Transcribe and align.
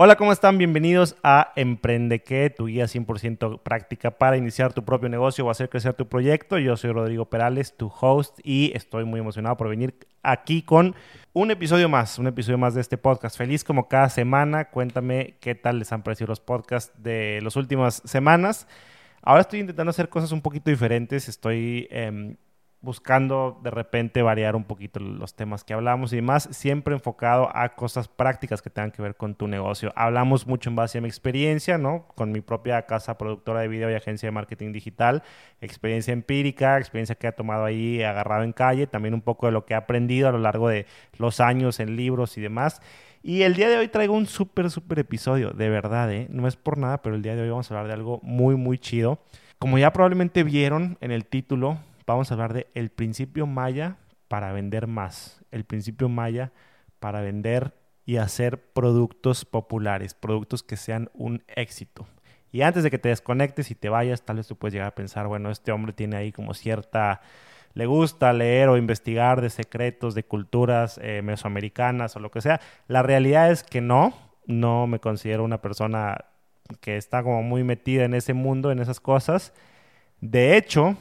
Hola, 0.00 0.14
¿cómo 0.14 0.30
están? 0.30 0.58
Bienvenidos 0.58 1.16
a 1.24 1.52
Emprende 1.56 2.22
que, 2.22 2.50
tu 2.50 2.66
guía 2.68 2.84
100% 2.84 3.60
práctica 3.64 4.12
para 4.12 4.36
iniciar 4.36 4.72
tu 4.72 4.84
propio 4.84 5.08
negocio 5.08 5.44
o 5.44 5.50
hacer 5.50 5.68
crecer 5.68 5.94
tu 5.94 6.06
proyecto. 6.06 6.56
Yo 6.56 6.76
soy 6.76 6.92
Rodrigo 6.92 7.24
Perales, 7.24 7.76
tu 7.76 7.90
host, 8.00 8.38
y 8.44 8.70
estoy 8.76 9.04
muy 9.04 9.18
emocionado 9.18 9.56
por 9.56 9.68
venir 9.68 9.96
aquí 10.22 10.62
con 10.62 10.94
un 11.32 11.50
episodio 11.50 11.88
más, 11.88 12.16
un 12.20 12.28
episodio 12.28 12.58
más 12.58 12.74
de 12.74 12.80
este 12.80 12.96
podcast. 12.96 13.36
Feliz 13.36 13.64
como 13.64 13.88
cada 13.88 14.08
semana. 14.08 14.66
Cuéntame 14.66 15.34
qué 15.40 15.56
tal 15.56 15.80
les 15.80 15.90
han 15.90 16.04
parecido 16.04 16.28
los 16.28 16.38
podcasts 16.38 16.92
de 17.02 17.40
las 17.42 17.56
últimas 17.56 18.00
semanas. 18.04 18.68
Ahora 19.20 19.40
estoy 19.40 19.58
intentando 19.58 19.90
hacer 19.90 20.08
cosas 20.08 20.30
un 20.30 20.42
poquito 20.42 20.70
diferentes. 20.70 21.28
Estoy 21.28 21.88
eh, 21.90 22.36
buscando 22.80 23.58
de 23.62 23.70
repente 23.70 24.22
variar 24.22 24.54
un 24.54 24.64
poquito 24.64 25.00
los 25.00 25.34
temas 25.34 25.64
que 25.64 25.74
hablamos 25.74 26.12
y 26.12 26.16
demás, 26.16 26.48
siempre 26.52 26.94
enfocado 26.94 27.50
a 27.54 27.74
cosas 27.74 28.06
prácticas 28.06 28.62
que 28.62 28.70
tengan 28.70 28.92
que 28.92 29.02
ver 29.02 29.16
con 29.16 29.34
tu 29.34 29.48
negocio. 29.48 29.92
Hablamos 29.96 30.46
mucho 30.46 30.70
en 30.70 30.76
base 30.76 30.98
a 30.98 31.00
mi 31.00 31.08
experiencia, 31.08 31.76
¿no? 31.76 32.06
Con 32.14 32.30
mi 32.30 32.40
propia 32.40 32.82
casa 32.82 33.18
productora 33.18 33.60
de 33.60 33.68
video 33.68 33.90
y 33.90 33.94
agencia 33.94 34.28
de 34.28 34.32
marketing 34.32 34.72
digital, 34.72 35.22
experiencia 35.60 36.12
empírica, 36.12 36.78
experiencia 36.78 37.16
que 37.16 37.26
he 37.26 37.32
tomado 37.32 37.64
ahí 37.64 38.02
agarrado 38.02 38.44
en 38.44 38.52
calle, 38.52 38.86
también 38.86 39.14
un 39.14 39.22
poco 39.22 39.46
de 39.46 39.52
lo 39.52 39.64
que 39.64 39.74
he 39.74 39.76
aprendido 39.76 40.28
a 40.28 40.32
lo 40.32 40.38
largo 40.38 40.68
de 40.68 40.86
los 41.18 41.40
años 41.40 41.80
en 41.80 41.96
libros 41.96 42.38
y 42.38 42.40
demás. 42.40 42.80
Y 43.22 43.42
el 43.42 43.54
día 43.54 43.68
de 43.68 43.76
hoy 43.76 43.88
traigo 43.88 44.14
un 44.14 44.26
súper, 44.26 44.70
súper 44.70 45.00
episodio, 45.00 45.50
de 45.50 45.68
verdad, 45.68 46.12
¿eh? 46.12 46.28
No 46.30 46.46
es 46.46 46.54
por 46.54 46.78
nada, 46.78 47.02
pero 47.02 47.16
el 47.16 47.22
día 47.22 47.34
de 47.34 47.42
hoy 47.42 47.50
vamos 47.50 47.68
a 47.70 47.74
hablar 47.74 47.88
de 47.88 47.94
algo 47.94 48.20
muy, 48.22 48.54
muy 48.54 48.78
chido. 48.78 49.18
Como 49.58 49.76
ya 49.76 49.92
probablemente 49.92 50.44
vieron 50.44 50.96
en 51.00 51.10
el 51.10 51.24
título, 51.24 51.78
vamos 52.12 52.30
a 52.30 52.34
hablar 52.34 52.54
de 52.54 52.66
el 52.74 52.90
principio 52.90 53.46
maya 53.46 53.96
para 54.28 54.52
vender 54.52 54.86
más, 54.86 55.40
el 55.50 55.64
principio 55.64 56.08
maya 56.08 56.52
para 57.00 57.20
vender 57.20 57.74
y 58.04 58.16
hacer 58.16 58.72
productos 58.72 59.44
populares, 59.44 60.14
productos 60.14 60.62
que 60.62 60.76
sean 60.76 61.10
un 61.14 61.42
éxito. 61.48 62.06
Y 62.50 62.62
antes 62.62 62.82
de 62.82 62.90
que 62.90 62.98
te 62.98 63.10
desconectes 63.10 63.70
y 63.70 63.74
te 63.74 63.90
vayas, 63.90 64.22
tal 64.22 64.36
vez 64.36 64.46
tú 64.46 64.56
puedes 64.56 64.72
llegar 64.72 64.88
a 64.88 64.94
pensar, 64.94 65.26
bueno, 65.26 65.50
este 65.50 65.70
hombre 65.70 65.92
tiene 65.92 66.16
ahí 66.16 66.32
como 66.32 66.54
cierta, 66.54 67.20
le 67.74 67.84
gusta 67.84 68.32
leer 68.32 68.70
o 68.70 68.78
investigar 68.78 69.42
de 69.42 69.50
secretos, 69.50 70.14
de 70.14 70.24
culturas 70.24 70.98
eh, 71.02 71.20
mesoamericanas 71.22 72.16
o 72.16 72.20
lo 72.20 72.30
que 72.30 72.40
sea. 72.40 72.60
La 72.86 73.02
realidad 73.02 73.50
es 73.50 73.62
que 73.62 73.82
no, 73.82 74.14
no 74.46 74.86
me 74.86 74.98
considero 74.98 75.44
una 75.44 75.60
persona 75.60 76.24
que 76.80 76.96
está 76.96 77.22
como 77.22 77.42
muy 77.42 77.64
metida 77.64 78.04
en 78.04 78.14
ese 78.14 78.32
mundo, 78.32 78.72
en 78.72 78.78
esas 78.78 79.00
cosas. 79.00 79.52
De 80.20 80.56
hecho, 80.56 80.96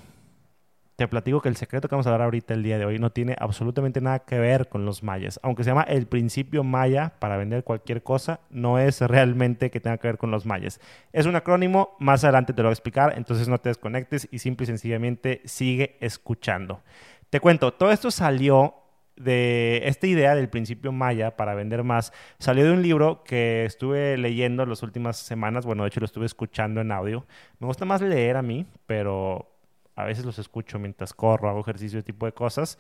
te 0.98 1.08
platico 1.08 1.42
que 1.42 1.50
el 1.50 1.56
secreto 1.56 1.88
que 1.88 1.94
vamos 1.94 2.08
a 2.08 2.10
hablar 2.10 2.26
ahorita 2.26 2.56
el 2.56 2.64
día 2.64 2.80
de 2.80 2.86
hoy 2.86 2.98
no 2.98 3.12
tiene 3.12 3.36
absolutamente 3.40 4.02
nada 4.02 4.18
que 4.26 4.40
ver 4.40 4.68
con 4.68 4.84
los 4.84 5.04
mayas. 5.04 5.40
Aunque 5.44 5.64
se 5.64 5.70
llama 5.70 5.84
el 5.84 6.08
principio 6.08 6.64
maya 6.64 7.14
para 7.20 7.38
vender 7.38 7.64
cualquier 7.64 8.02
cosa, 8.02 8.40
no 8.50 8.80
es 8.80 9.00
realmente 9.02 9.70
que 9.70 9.80
tenga 9.80 10.00
que 10.00 10.08
ver 10.08 10.18
con 10.18 10.32
los 10.32 10.48
mayas. 10.48 10.82
Es 11.14 11.28
un 11.28 11.36
acrónimo, 11.36 11.96
más 12.00 12.24
adelante 12.24 12.52
te 12.52 12.64
lo 12.64 12.70
voy 12.70 12.72
a 12.72 12.74
explicar, 12.74 13.14
entonces 13.16 13.48
no 13.48 13.60
te 13.60 13.70
desconectes 13.70 14.28
y 14.32 14.40
simple 14.40 14.64
y 14.64 14.68
sencillamente 14.68 15.42
sigue 15.46 15.98
escuchando. 16.00 16.82
Te 17.30 17.40
cuento, 17.40 17.74
todo 17.74 17.92
esto 17.92 18.10
salió 18.10 18.74
de 19.18 19.84
esta 19.86 20.08
idea 20.08 20.34
del 20.34 20.50
principio 20.50 20.92
maya 20.92 21.38
para 21.38 21.54
vender 21.54 21.84
más 21.84 22.12
salió 22.40 22.66
de 22.66 22.72
un 22.72 22.82
libro 22.82 23.24
que 23.24 23.66
estuve 23.66 24.18
leyendo 24.18 24.66
las 24.66 24.82
últimas 24.82 25.18
semanas. 25.18 25.64
Bueno, 25.64 25.84
de 25.84 25.90
hecho 25.90 26.00
lo 26.00 26.08
estuve 26.08 26.26
escuchando 26.26 26.82
en 26.82 26.92
audio. 26.92 27.28
Me 27.60 27.68
gusta 27.68 27.86
más 27.86 28.02
leer 28.02 28.36
a 28.38 28.42
mí, 28.42 28.66
pero 28.88 29.57
a 29.98 30.06
veces 30.06 30.24
los 30.24 30.40
escucho 30.40 30.80
mientras 30.80 31.14
corro, 31.14 31.50
hago 31.50 31.60
ejercicio, 31.60 32.00
ese 32.00 32.06
tipo 32.06 32.26
de 32.26 32.32
cosas. 32.32 32.78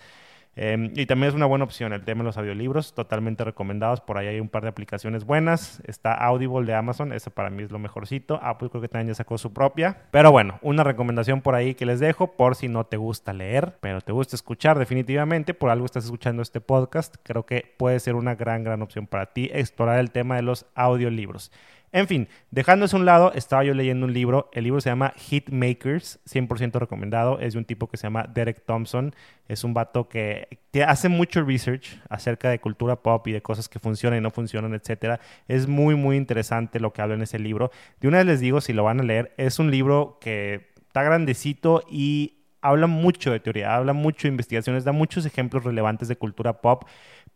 Em, 0.59 0.91
y 0.95 1.05
también 1.05 1.29
es 1.29 1.35
una 1.35 1.45
buena 1.45 1.65
opción 1.65 1.93
el 1.93 2.03
tema 2.03 2.21
de 2.21 2.25
los 2.25 2.37
audiolibros, 2.37 2.95
totalmente 2.95 3.43
recomendados. 3.43 4.01
Por 4.01 4.17
ahí 4.17 4.25
hay 4.25 4.39
un 4.39 4.49
par 4.49 4.63
de 4.63 4.69
aplicaciones 4.69 5.23
buenas. 5.23 5.83
Está 5.85 6.13
Audible 6.15 6.65
de 6.65 6.73
Amazon, 6.73 7.13
eso 7.13 7.29
para 7.29 7.51
mí 7.51 7.61
es 7.61 7.69
lo 7.69 7.77
mejorcito. 7.77 8.39
Apple 8.41 8.69
creo 8.71 8.81
que 8.81 8.87
también 8.87 9.09
ya 9.09 9.13
sacó 9.13 9.37
su 9.37 9.53
propia. 9.53 10.05
Pero 10.09 10.31
bueno, 10.31 10.57
una 10.63 10.83
recomendación 10.83 11.41
por 11.41 11.53
ahí 11.53 11.75
que 11.75 11.85
les 11.85 11.99
dejo 11.99 12.35
por 12.35 12.55
si 12.55 12.69
no 12.69 12.85
te 12.85 12.97
gusta 12.97 13.33
leer, 13.33 13.77
pero 13.81 14.01
te 14.01 14.11
gusta 14.11 14.35
escuchar 14.35 14.79
definitivamente. 14.79 15.53
Por 15.53 15.69
algo 15.69 15.85
estás 15.85 16.05
escuchando 16.05 16.41
este 16.41 16.59
podcast. 16.59 17.17
Creo 17.21 17.45
que 17.45 17.75
puede 17.77 17.99
ser 17.99 18.15
una 18.15 18.33
gran, 18.33 18.63
gran 18.63 18.81
opción 18.81 19.05
para 19.05 19.27
ti 19.27 19.51
explorar 19.53 19.99
el 19.99 20.09
tema 20.09 20.37
de 20.37 20.41
los 20.41 20.65
audiolibros. 20.73 21.51
En 21.93 22.07
fin, 22.07 22.27
dejando 22.51 22.85
eso 22.85 22.97
a 22.97 22.99
un 22.99 23.05
lado, 23.05 23.31
estaba 23.33 23.63
yo 23.63 23.73
leyendo 23.73 24.05
un 24.05 24.13
libro. 24.13 24.49
El 24.51 24.65
libro 24.65 24.81
se 24.81 24.89
llama 24.89 25.13
Hitmakers, 25.15 26.19
100% 26.25 26.79
recomendado. 26.79 27.39
Es 27.39 27.53
de 27.53 27.59
un 27.59 27.65
tipo 27.65 27.87
que 27.87 27.95
se 27.95 28.03
llama 28.03 28.29
Derek 28.33 28.65
Thompson. 28.65 29.15
Es 29.47 29.63
un 29.63 29.73
vato 29.73 30.09
que, 30.09 30.59
hace 30.85 31.07
mucho 31.07 31.43
research 31.43 31.99
acerca 32.09 32.49
de 32.49 32.59
cultura 32.59 32.97
pop 32.97 33.25
y 33.27 33.31
de 33.31 33.41
cosas 33.41 33.69
que 33.69 33.79
funcionan 33.79 34.19
y 34.19 34.21
no 34.21 34.31
funcionan, 34.31 34.73
etc. 34.73 35.19
Es 35.47 35.67
muy, 35.67 35.95
muy 35.95 36.17
interesante 36.17 36.79
lo 36.81 36.91
que 36.91 37.01
habla 37.01 37.15
en 37.15 37.21
ese 37.21 37.39
libro. 37.39 37.71
De 38.01 38.09
una 38.09 38.17
vez 38.17 38.27
les 38.27 38.39
digo, 38.41 38.59
si 38.59 38.73
lo 38.73 38.83
van 38.83 38.99
a 38.99 39.03
leer, 39.03 39.33
es 39.37 39.57
un 39.57 39.71
libro 39.71 40.17
que 40.19 40.67
está 40.87 41.03
grandecito 41.03 41.83
y 41.89 42.37
habla 42.61 42.87
mucho 42.87 43.31
de 43.31 43.39
teoría, 43.39 43.75
habla 43.75 43.93
mucho 43.93 44.27
de 44.27 44.33
investigaciones, 44.33 44.83
da 44.83 44.91
muchos 44.91 45.25
ejemplos 45.25 45.63
relevantes 45.63 46.07
de 46.07 46.17
cultura 46.17 46.61
pop 46.61 46.83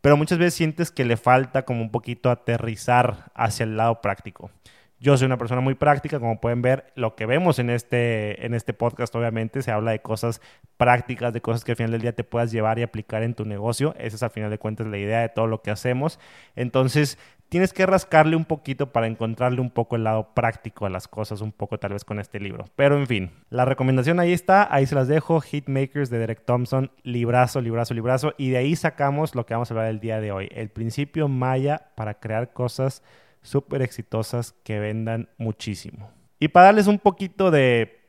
pero 0.01 0.17
muchas 0.17 0.37
veces 0.37 0.55
sientes 0.55 0.91
que 0.91 1.05
le 1.05 1.17
falta 1.17 1.63
como 1.63 1.81
un 1.81 1.91
poquito 1.91 2.29
aterrizar 2.29 3.31
hacia 3.35 3.63
el 3.63 3.77
lado 3.77 4.01
práctico. 4.01 4.51
Yo 4.99 5.17
soy 5.17 5.25
una 5.25 5.37
persona 5.37 5.61
muy 5.61 5.73
práctica, 5.73 6.19
como 6.19 6.39
pueden 6.39 6.61
ver, 6.61 6.91
lo 6.93 7.15
que 7.15 7.25
vemos 7.25 7.57
en 7.57 7.71
este, 7.71 8.45
en 8.45 8.53
este 8.53 8.71
podcast 8.71 9.15
obviamente 9.15 9.63
se 9.63 9.71
habla 9.71 9.89
de 9.91 9.99
cosas 9.99 10.41
prácticas, 10.77 11.33
de 11.33 11.41
cosas 11.41 11.63
que 11.63 11.71
al 11.71 11.75
final 11.75 11.91
del 11.93 12.01
día 12.01 12.13
te 12.13 12.23
puedas 12.23 12.51
llevar 12.51 12.77
y 12.77 12.83
aplicar 12.83 13.23
en 13.23 13.33
tu 13.33 13.43
negocio. 13.43 13.95
Esa 13.97 14.15
es 14.15 14.21
al 14.21 14.29
final 14.29 14.51
de 14.51 14.59
cuentas 14.59 14.85
la 14.85 14.99
idea 14.99 15.21
de 15.21 15.29
todo 15.29 15.47
lo 15.47 15.63
que 15.63 15.71
hacemos. 15.71 16.19
Entonces, 16.55 17.17
tienes 17.51 17.73
que 17.73 17.85
rascarle 17.85 18.37
un 18.37 18.45
poquito 18.45 18.93
para 18.93 19.07
encontrarle 19.07 19.59
un 19.59 19.71
poco 19.71 19.97
el 19.97 20.05
lado 20.05 20.33
práctico 20.33 20.85
a 20.85 20.89
las 20.89 21.09
cosas, 21.09 21.41
un 21.41 21.51
poco 21.51 21.77
tal 21.77 21.91
vez 21.91 22.05
con 22.05 22.17
este 22.17 22.39
libro. 22.39 22.63
Pero 22.77 22.97
en 22.97 23.07
fin, 23.07 23.31
la 23.49 23.65
recomendación 23.65 24.21
ahí 24.21 24.31
está, 24.31 24.73
ahí 24.73 24.85
se 24.85 24.95
las 24.95 25.09
dejo, 25.09 25.41
Hitmakers 25.41 26.09
de 26.09 26.17
Derek 26.19 26.45
Thompson, 26.45 26.91
librazo, 27.03 27.59
librazo, 27.59 27.93
librazo, 27.93 28.33
y 28.37 28.51
de 28.51 28.57
ahí 28.57 28.77
sacamos 28.77 29.35
lo 29.35 29.45
que 29.45 29.53
vamos 29.53 29.69
a 29.69 29.73
hablar 29.73 29.87
el 29.87 29.99
día 29.99 30.21
de 30.21 30.31
hoy, 30.31 30.47
el 30.55 30.69
principio 30.69 31.27
maya 31.27 31.89
para 31.95 32.13
crear 32.21 32.53
cosas 32.53 33.03
súper 33.41 33.81
exitosas 33.81 34.53
que 34.63 34.79
vendan 34.79 35.27
muchísimo. 35.37 36.09
Y 36.39 36.47
para 36.47 36.67
darles 36.67 36.87
un 36.87 36.99
poquito 36.99 37.51
de 37.51 37.99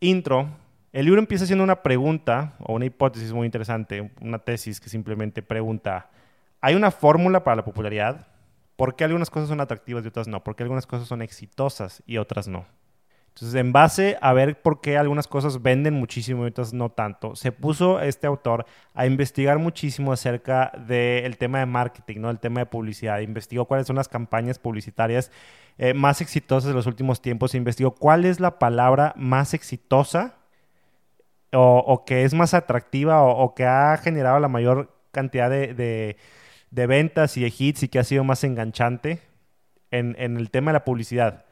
intro, 0.00 0.48
el 0.92 1.04
libro 1.04 1.20
empieza 1.20 1.44
haciendo 1.44 1.62
una 1.62 1.84
pregunta 1.84 2.54
o 2.58 2.74
una 2.74 2.86
hipótesis 2.86 3.32
muy 3.32 3.46
interesante, 3.46 4.10
una 4.20 4.40
tesis 4.40 4.80
que 4.80 4.88
simplemente 4.88 5.40
pregunta, 5.40 6.10
¿hay 6.60 6.74
una 6.74 6.90
fórmula 6.90 7.44
para 7.44 7.54
la 7.54 7.64
popularidad? 7.64 8.26
¿Por 8.78 8.94
qué 8.94 9.02
algunas 9.02 9.28
cosas 9.28 9.48
son 9.48 9.60
atractivas 9.60 10.04
y 10.04 10.06
otras 10.06 10.28
no? 10.28 10.44
¿Por 10.44 10.54
qué 10.54 10.62
algunas 10.62 10.86
cosas 10.86 11.08
son 11.08 11.20
exitosas 11.20 12.00
y 12.06 12.18
otras 12.18 12.46
no? 12.46 12.64
Entonces, 13.26 13.58
en 13.58 13.72
base 13.72 14.16
a 14.20 14.32
ver 14.32 14.62
por 14.62 14.80
qué 14.80 14.96
algunas 14.96 15.26
cosas 15.26 15.62
venden 15.62 15.94
muchísimo 15.94 16.44
y 16.44 16.50
otras 16.50 16.72
no 16.72 16.88
tanto, 16.88 17.34
se 17.34 17.50
puso 17.50 18.00
este 18.00 18.28
autor 18.28 18.66
a 18.94 19.04
investigar 19.04 19.58
muchísimo 19.58 20.12
acerca 20.12 20.70
del 20.86 21.38
tema 21.38 21.58
de 21.58 21.66
marketing, 21.66 22.20
¿no? 22.20 22.30
El 22.30 22.38
tema 22.38 22.60
de 22.60 22.66
publicidad. 22.66 23.18
Investigó 23.18 23.64
cuáles 23.64 23.88
son 23.88 23.96
las 23.96 24.06
campañas 24.06 24.60
publicitarias 24.60 25.32
eh, 25.76 25.92
más 25.92 26.20
exitosas 26.20 26.68
de 26.68 26.74
los 26.74 26.86
últimos 26.86 27.20
tiempos. 27.20 27.56
Investigó 27.56 27.96
cuál 27.96 28.24
es 28.26 28.38
la 28.38 28.60
palabra 28.60 29.12
más 29.16 29.54
exitosa 29.54 30.36
o, 31.52 32.04
que 32.06 32.22
es 32.22 32.32
más 32.32 32.54
atractiva 32.54 33.24
o, 33.24 33.56
que 33.56 33.66
ha 33.66 33.96
generado 33.96 34.38
la 34.38 34.46
mayor 34.46 34.94
cantidad 35.10 35.50
de 35.50 35.74
de 35.74 36.16
ventas 36.70 37.36
y 37.36 37.42
de 37.42 37.52
hits 37.56 37.82
y 37.82 37.88
que 37.88 37.98
ha 37.98 38.04
sido 38.04 38.24
más 38.24 38.44
enganchante 38.44 39.20
en, 39.90 40.16
el 40.18 40.50
tema 40.50 40.70
de 40.70 40.74
la 40.74 40.84
publicidad. 40.84 41.44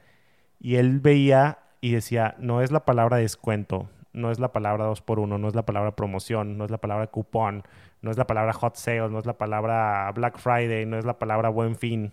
Y 0.59 0.75
él 0.75 0.99
veía 0.99 1.59
y 1.81 1.91
decía, 1.91 2.35
no 2.39 2.61
es 2.61 2.71
la 2.71 2.85
palabra 2.85 3.17
descuento, 3.17 3.89
no 4.13 4.31
es 4.31 4.39
la 4.39 4.51
palabra 4.51 4.85
2 4.85 5.01
por 5.01 5.19
1 5.19 5.37
no 5.37 5.47
es 5.47 5.55
la 5.55 5.65
palabra 5.65 5.95
promoción, 5.95 6.57
no 6.57 6.65
es 6.65 6.71
la 6.71 6.79
palabra 6.79 7.07
cupón, 7.07 7.63
no 8.01 8.11
es 8.11 8.17
la 8.17 8.25
palabra 8.25 8.53
hot 8.53 8.75
sale, 8.75 9.09
no 9.09 9.19
es 9.19 9.25
la 9.25 9.37
palabra 9.37 10.11
Black 10.13 10.39
Friday, 10.39 10.85
no 10.85 10.97
es 10.97 11.05
la 11.05 11.19
palabra 11.19 11.49
buen 11.49 11.75
fin, 11.75 12.11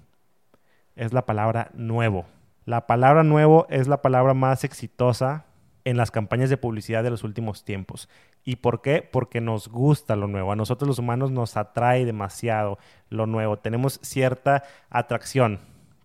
es 0.96 1.12
la 1.12 1.24
palabra 1.24 1.70
nuevo. 1.74 2.26
La 2.66 2.86
palabra 2.86 3.22
nuevo 3.22 3.66
es 3.68 3.88
la 3.88 4.02
palabra 4.02 4.34
más 4.34 4.64
exitosa 4.64 5.44
en 5.84 5.96
las 5.96 6.10
campañas 6.10 6.50
de 6.50 6.56
publicidad 6.56 7.02
de 7.02 7.10
los 7.10 7.24
últimos 7.24 7.64
tiempos. 7.64 8.08
¿Y 8.42 8.56
por 8.56 8.82
qué? 8.82 9.02
Porque 9.02 9.40
nos 9.40 9.68
gusta 9.68 10.16
lo 10.16 10.26
nuevo. 10.26 10.52
A 10.52 10.56
nosotros 10.56 10.88
los 10.88 10.98
humanos 10.98 11.30
nos 11.30 11.56
atrae 11.56 12.04
demasiado 12.04 12.78
lo 13.10 13.26
nuevo. 13.26 13.58
Tenemos 13.58 14.00
cierta 14.02 14.64
atracción. 14.90 15.60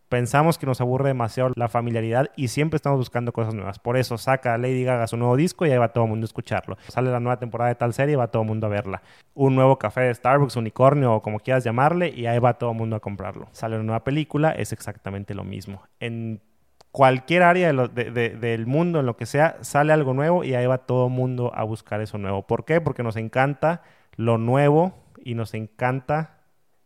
Pensamos 0.10 0.58
que 0.58 0.66
nos 0.66 0.82
aburre 0.82 1.10
demasiado 1.10 1.52
la 1.56 1.68
familiaridad 1.68 2.32
y 2.36 2.48
siempre 2.48 2.78
estamos 2.78 2.98
buscando 2.98 3.32
cosas 3.32 3.54
nuevas. 3.54 3.78
Por 3.78 3.96
eso 3.96 4.18
saca 4.18 4.58
Lady 4.58 4.84
Gaga 4.84 5.06
su 5.06 5.18
nuevo 5.18 5.36
disco 5.36 5.68
y 5.68 5.72
ahí 5.72 5.78
va 5.78 5.94
todo 5.94 6.06
el 6.06 6.10
mundo 6.10 6.24
a 6.24 6.26
escucharlo. 6.26 6.78
Sale 6.88 7.12
la 7.12 7.20
nueva 7.20 7.38
temporada 7.38 7.70
de 7.70 7.76
tal 7.76 7.94
serie 7.94 8.14
y 8.14 8.16
va 8.16 8.32
todo 8.32 8.42
el 8.42 8.48
mundo 8.48 8.66
a 8.66 8.72
verla. 8.72 9.04
Un 9.36 9.54
nuevo 9.54 9.78
café 9.78 10.02
de 10.02 10.16
Starbucks, 10.16 10.56
unicornio 10.56 11.14
o 11.14 11.22
como 11.22 11.40
quieras 11.40 11.64
llamarle 11.64 12.10
y 12.10 12.26
ahí 12.26 12.40
va 12.40 12.56
todo 12.56 12.72
el 12.72 12.78
mundo 12.78 12.96
a 12.96 13.00
comprarlo. 13.00 13.50
Sale 13.52 13.76
una 13.76 13.84
nueva 13.84 14.04
película, 14.04 14.50
es 14.50 14.74
exactamente 14.74 15.36
lo 15.36 15.44
mismo. 15.44 15.84
En 16.00 16.42
cualquier 16.92 17.44
área 17.44 17.72
del 17.72 18.66
mundo, 18.66 19.00
en 19.00 19.06
lo 19.06 19.18
que 19.18 19.26
sea, 19.26 19.58
sale 19.62 19.94
algo 19.94 20.14
nuevo 20.14 20.44
y 20.44 20.56
ahí 20.56 20.66
va 20.66 20.80
todo 20.80 21.08
el 21.08 21.14
mundo 21.14 21.52
a 21.54 21.64
buscar 21.64 22.02
eso 22.02 22.18
nuevo. 22.18 22.48
¿Por 22.48 22.66
qué? 22.66 22.82
Porque 22.82 23.04
nos 23.04 23.16
encanta 23.16 23.84
lo 24.16 24.38
nuevo 24.38 24.94
y 25.24 25.36
nos 25.36 25.54
encanta 25.54 26.40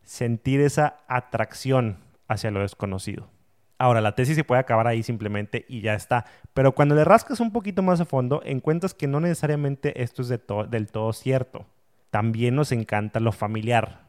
sentir 0.04 0.62
esa 0.62 0.98
atracción 1.08 2.00
hacia 2.28 2.52
lo 2.52 2.62
desconocido. 2.62 3.30
Ahora, 3.78 4.02
la 4.02 4.16
tesis 4.16 4.36
se 4.36 4.44
puede 4.44 4.62
acabar 4.62 4.88
ahí 4.88 5.04
simplemente 5.04 5.66
y 5.68 5.82
ya 5.82 5.94
está. 5.94 6.26
Pero 6.54 6.74
cuando 6.74 6.96
le 6.96 7.04
rascas 7.04 7.40
un 7.40 7.52
poquito 7.52 7.82
más 7.82 8.00
a 8.00 8.06
fondo, 8.06 8.42
encuentras 8.46 8.94
que 8.94 9.08
no 9.08 9.20
necesariamente 9.20 10.02
esto 10.04 10.22
es 10.22 10.30
del 10.30 10.92
todo 10.92 11.12
cierto. 11.12 11.66
También 12.12 12.56
nos 12.56 12.72
encanta 12.72 13.20
lo 13.20 13.32
familiar. 13.32 14.08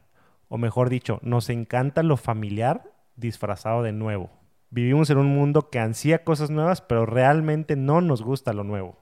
O 0.49 0.58
mejor 0.58 0.90
dicho, 0.90 1.19
nos 1.23 1.49
encanta 1.49 2.02
lo 2.02 2.17
familiar 2.17 2.85
disfrazado 3.17 3.82
de 3.82 3.93
nuevo. 3.93 4.31
Vivimos 4.75 5.09
en 5.09 5.19
un 5.19 5.29
mundo 5.29 5.71
que 5.71 5.79
ansía 5.79 6.25
cosas 6.25 6.50
nuevas, 6.50 6.81
pero 6.81 7.06
realmente 7.06 7.76
no 7.76 8.00
nos 8.00 8.23
gusta 8.23 8.53
lo 8.53 8.65
nuevo. 8.65 8.99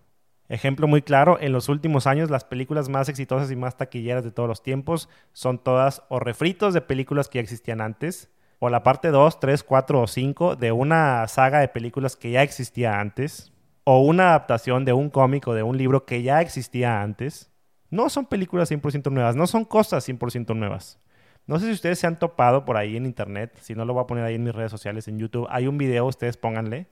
Ejemplo 0.51 0.87
muy 0.87 1.01
claro, 1.01 1.39
en 1.41 1.53
los 1.53 1.71
últimos 1.71 2.07
años 2.07 2.29
las 2.29 2.45
películas 2.45 2.91
más 2.91 3.09
exitosas 3.09 3.51
y 3.51 3.57
más 3.57 3.79
taquilleras 3.79 4.23
de 4.23 4.33
todos 4.33 4.51
los 4.51 4.63
tiempos 4.63 5.09
son 5.33 5.59
todas 5.59 6.03
o 6.11 6.21
refritos 6.21 6.75
de 6.75 6.83
películas 6.83 7.31
que 7.31 7.39
ya 7.39 7.43
existían 7.45 7.81
antes, 7.81 8.31
o 8.59 8.69
la 8.69 8.83
parte 8.83 9.09
2, 9.09 9.41
3, 9.41 9.63
4 9.63 10.03
o 10.03 10.07
5 10.07 10.57
de 10.57 10.73
una 10.73 11.27
saga 11.27 11.61
de 11.61 11.69
películas 11.69 12.17
que 12.17 12.33
ya 12.33 12.43
existía 12.43 13.01
antes, 13.01 13.51
o 13.85 14.03
una 14.03 14.29
adaptación 14.29 14.85
de 14.85 14.93
un 14.93 15.09
cómic 15.09 15.49
o 15.49 15.55
de 15.55 15.63
un 15.63 15.79
libro 15.79 16.05
que 16.05 16.23
ya 16.23 16.43
existía 16.43 17.01
antes. 17.01 17.51
No 17.89 18.11
son 18.11 18.27
películas 18.27 18.71
100% 18.71 19.11
nuevas, 19.11 19.37
no 19.37 19.47
son 19.47 19.65
cosas 19.65 20.07
100% 20.07 20.55
nuevas. 20.55 20.99
No 21.47 21.59
sé 21.59 21.67
si 21.67 21.73
ustedes 21.73 21.99
se 21.99 22.06
han 22.06 22.19
topado 22.19 22.65
por 22.65 22.77
ahí 22.77 22.97
en 22.97 23.05
internet, 23.05 23.59
si 23.61 23.75
no 23.75 23.85
lo 23.85 23.94
voy 23.94 24.05
a 24.05 24.06
poner 24.06 24.25
ahí 24.25 24.37
en 24.37 24.44
mis 24.44 24.55
redes 24.55 24.71
sociales, 24.71 25.09
en 25.09 25.19
YouTube. 25.19 25.47
Hay 25.50 25.67
un 25.67 25.77
video, 25.77 26.06
ustedes 26.06 26.37
pónganle, 26.37 26.87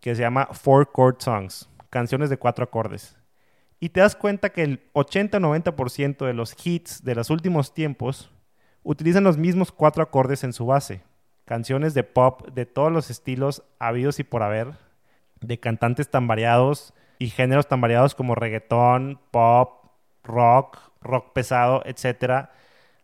que 0.00 0.14
se 0.14 0.22
llama 0.22 0.48
Four 0.52 0.90
Chord 0.94 1.16
Songs, 1.20 1.68
canciones 1.90 2.30
de 2.30 2.36
cuatro 2.36 2.64
acordes. 2.64 3.16
Y 3.80 3.90
te 3.90 4.00
das 4.00 4.16
cuenta 4.16 4.50
que 4.50 4.62
el 4.62 4.92
80-90% 4.92 6.26
de 6.26 6.34
los 6.34 6.54
hits 6.64 7.04
de 7.04 7.14
los 7.14 7.30
últimos 7.30 7.74
tiempos 7.74 8.30
utilizan 8.82 9.24
los 9.24 9.36
mismos 9.36 9.72
cuatro 9.72 10.02
acordes 10.02 10.44
en 10.44 10.52
su 10.52 10.66
base. 10.66 11.02
Canciones 11.44 11.94
de 11.94 12.04
pop 12.04 12.48
de 12.52 12.66
todos 12.66 12.92
los 12.92 13.10
estilos 13.10 13.62
habidos 13.78 14.18
y 14.18 14.24
por 14.24 14.42
haber, 14.42 14.72
de 15.40 15.60
cantantes 15.60 16.10
tan 16.10 16.26
variados 16.26 16.92
y 17.18 17.30
géneros 17.30 17.68
tan 17.68 17.80
variados 17.80 18.14
como 18.14 18.34
reggaetón, 18.34 19.20
pop, 19.30 19.86
rock, 20.24 20.78
rock 21.00 21.32
pesado, 21.32 21.82
etc. 21.84 22.48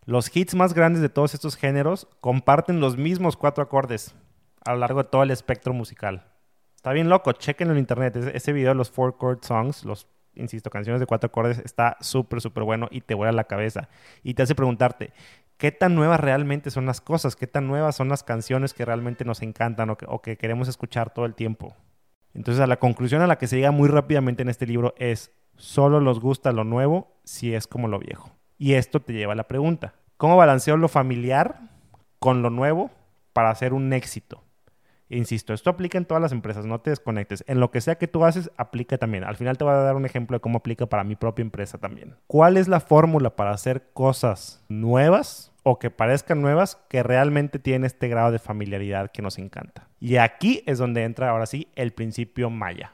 Los 0.07 0.35
hits 0.37 0.55
más 0.55 0.75
grandes 0.75 1.01
de 1.01 1.09
todos 1.09 1.33
estos 1.33 1.57
géneros 1.57 2.09
comparten 2.21 2.79
los 2.79 2.99
mismos 2.99 3.39
cuatro 3.39 3.65
acordes 3.65 4.15
a 4.65 4.73
lo 4.73 4.79
largo 4.79 5.03
de 5.03 5.09
todo 5.09 5.23
el 5.23 5.31
espectro 5.31 5.73
musical. 5.73 6.27
Está 6.77 6.93
bien 6.93 7.09
loco, 7.09 7.33
chequenlo 7.33 7.73
en 7.73 7.79
internet. 7.79 8.15
Ese 8.35 8.53
video 8.53 8.73
de 8.73 8.75
los 8.75 8.91
four 8.91 9.17
chord 9.19 9.39
songs, 9.43 9.87
los, 9.87 10.07
insisto, 10.35 10.69
canciones 10.69 11.01
de 11.01 11.07
cuatro 11.07 11.29
acordes, 11.29 11.59
está 11.59 11.97
súper, 12.01 12.43
súper 12.43 12.65
bueno 12.65 12.89
y 12.91 13.01
te 13.01 13.15
vuela 13.15 13.33
la 13.33 13.45
cabeza. 13.45 13.89
Y 14.23 14.35
te 14.35 14.43
hace 14.43 14.55
preguntarte, 14.55 15.15
qué 15.57 15.73
tan 15.73 15.95
nuevas 15.95 16.21
realmente 16.21 16.71
son 16.71 16.85
las 16.85 17.01
cosas, 17.01 17.37
qué 17.37 17.47
tan 17.47 17.67
nuevas 17.67 17.97
son 17.97 18.11
las 18.11 18.23
canciones 18.23 18.75
que 18.75 18.85
realmente 18.85 19.25
nos 19.25 19.41
encantan 19.41 19.89
o 19.89 20.21
que, 20.21 20.37
queremos 20.37 20.69
escuchar 20.69 21.15
todo 21.15 21.25
el 21.25 21.35
tiempo. 21.35 21.75
Entonces, 22.35 22.63
a 22.63 22.67
la 22.67 22.79
conclusión 22.79 23.23
a 23.23 23.27
la 23.27 23.39
que 23.39 23.47
se 23.47 23.57
llega 23.57 23.71
muy 23.71 23.89
rápidamente 23.89 24.43
en 24.43 24.51
este 24.51 24.67
libro 24.67 24.95
es, 24.99 25.33
solo 25.57 26.03
nos 26.03 26.21
gusta 26.21 26.53
lo 26.53 26.65
nuevo 26.65 27.17
si 27.25 27.55
es 27.55 27.67
como 27.67 27.89
lo 27.89 27.99
viejo. 27.99 28.31
Y 28.65 28.77
esto 28.77 29.03
te 29.03 29.13
lleva 29.13 29.35
a 29.35 29.37
la 29.37 29.47
pregunta, 29.47 29.93
¿cómo 30.17 30.39
balanceo 30.39 30.79
lo 30.79 30.89
familiar 30.89 31.61
con 32.19 32.41
lo 32.41 32.49
nuevo 32.49 32.91
para 33.35 33.51
hacer 33.51 33.75
un 33.75 33.93
éxito? 33.93 34.43
Insisto, 35.11 35.53
esto 35.53 35.69
aplica 35.69 35.99
en 35.99 36.07
todas 36.07 36.23
las 36.23 36.33
empresas, 36.33 36.65
no 36.65 36.81
te 36.81 36.89
desconectes. 36.89 37.45
En 37.47 37.61
lo 37.61 37.71
que 37.71 37.83
sea 37.83 37.97
que 37.97 38.09
tú 38.09 38.25
haces, 38.25 38.51
aplica 38.57 38.97
también. 38.97 39.25
Al 39.25 39.37
final 39.37 39.59
te 39.59 39.65
voy 39.65 39.75
a 39.75 39.77
dar 39.77 39.97
un 39.97 40.07
ejemplo 40.07 40.39
de 40.39 40.41
cómo 40.41 40.57
aplica 40.57 40.87
para 40.87 41.05
mi 41.05 41.15
propia 41.15 41.43
empresa 41.43 41.77
también. 41.77 42.17
¿Cuál 42.27 42.57
es 42.57 42.67
la 42.67 42.81
fórmula 42.81 43.37
para 43.37 43.51
hacer 43.51 43.91
cosas 43.93 44.65
nuevas 44.71 45.53
o 45.63 45.79
que 45.79 45.91
parezcan 45.91 46.41
nuevas 46.41 46.77
que 46.89 47.03
realmente 47.03 47.59
tienen 47.59 47.85
este 47.85 48.09
grado 48.09 48.33
de 48.33 48.39
familiaridad 48.39 49.11
que 49.11 49.21
nos 49.21 49.37
encanta? 49.37 49.89
Y 50.01 50.17
aquí 50.17 50.63
es 50.65 50.79
donde 50.79 51.05
entra 51.05 51.29
ahora 51.29 51.45
sí 51.45 51.69
el 51.77 51.93
principio 51.93 52.49
maya. 52.49 52.93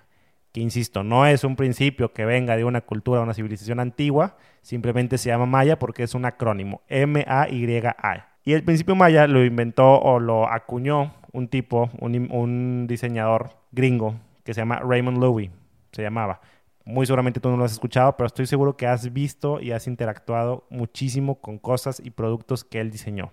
Que 0.53 0.61
insisto, 0.61 1.05
no 1.05 1.27
es 1.27 1.45
un 1.45 1.55
principio 1.55 2.13
que 2.13 2.25
venga 2.25 2.57
de 2.57 2.65
una 2.65 2.81
cultura 2.81 3.21
o 3.21 3.23
una 3.23 3.35
civilización 3.35 3.79
antigua, 3.79 4.37
simplemente 4.63 5.17
se 5.17 5.29
llama 5.29 5.47
maya 5.47 5.79
porque 5.79 6.03
es 6.03 6.15
un 6.15 6.25
acrónimo, 6.25 6.83
M-A-Y-A. 6.89 8.31
Y 8.45 8.53
el 8.55 8.65
principio 8.65 8.97
maya 8.97 9.27
lo 9.27 9.45
inventó 9.45 10.01
o 10.01 10.19
lo 10.19 10.49
acuñó 10.49 11.15
un 11.33 11.49
tipo, 11.49 11.91
un, 12.01 12.87
diseñador 12.89 13.51
gringo 13.71 14.17
que 14.45 14.55
se 14.55 14.63
llama 14.63 14.81
Raymond 14.81 15.19
Loewy, 15.19 15.51
se 15.93 16.03
llamaba. 16.03 16.41
Muy 16.85 17.07
seguramente 17.07 17.39
tú 17.39 17.51
no 17.51 17.57
lo 17.57 17.65
has 17.65 17.73
escuchado, 17.73 18.17
pero 18.17 18.27
estoy 18.27 18.47
seguro 18.47 18.77
que 18.77 18.87
has 18.87 19.13
visto 19.13 19.61
y 19.61 19.71
has 19.71 19.87
interactuado 19.87 20.67
muchísimo 20.71 21.41
con 21.41 21.59
cosas 21.59 22.01
y 22.05 22.11
productos 22.11 22.65
que 22.65 22.81
él 22.81 22.91
diseñó. 22.91 23.33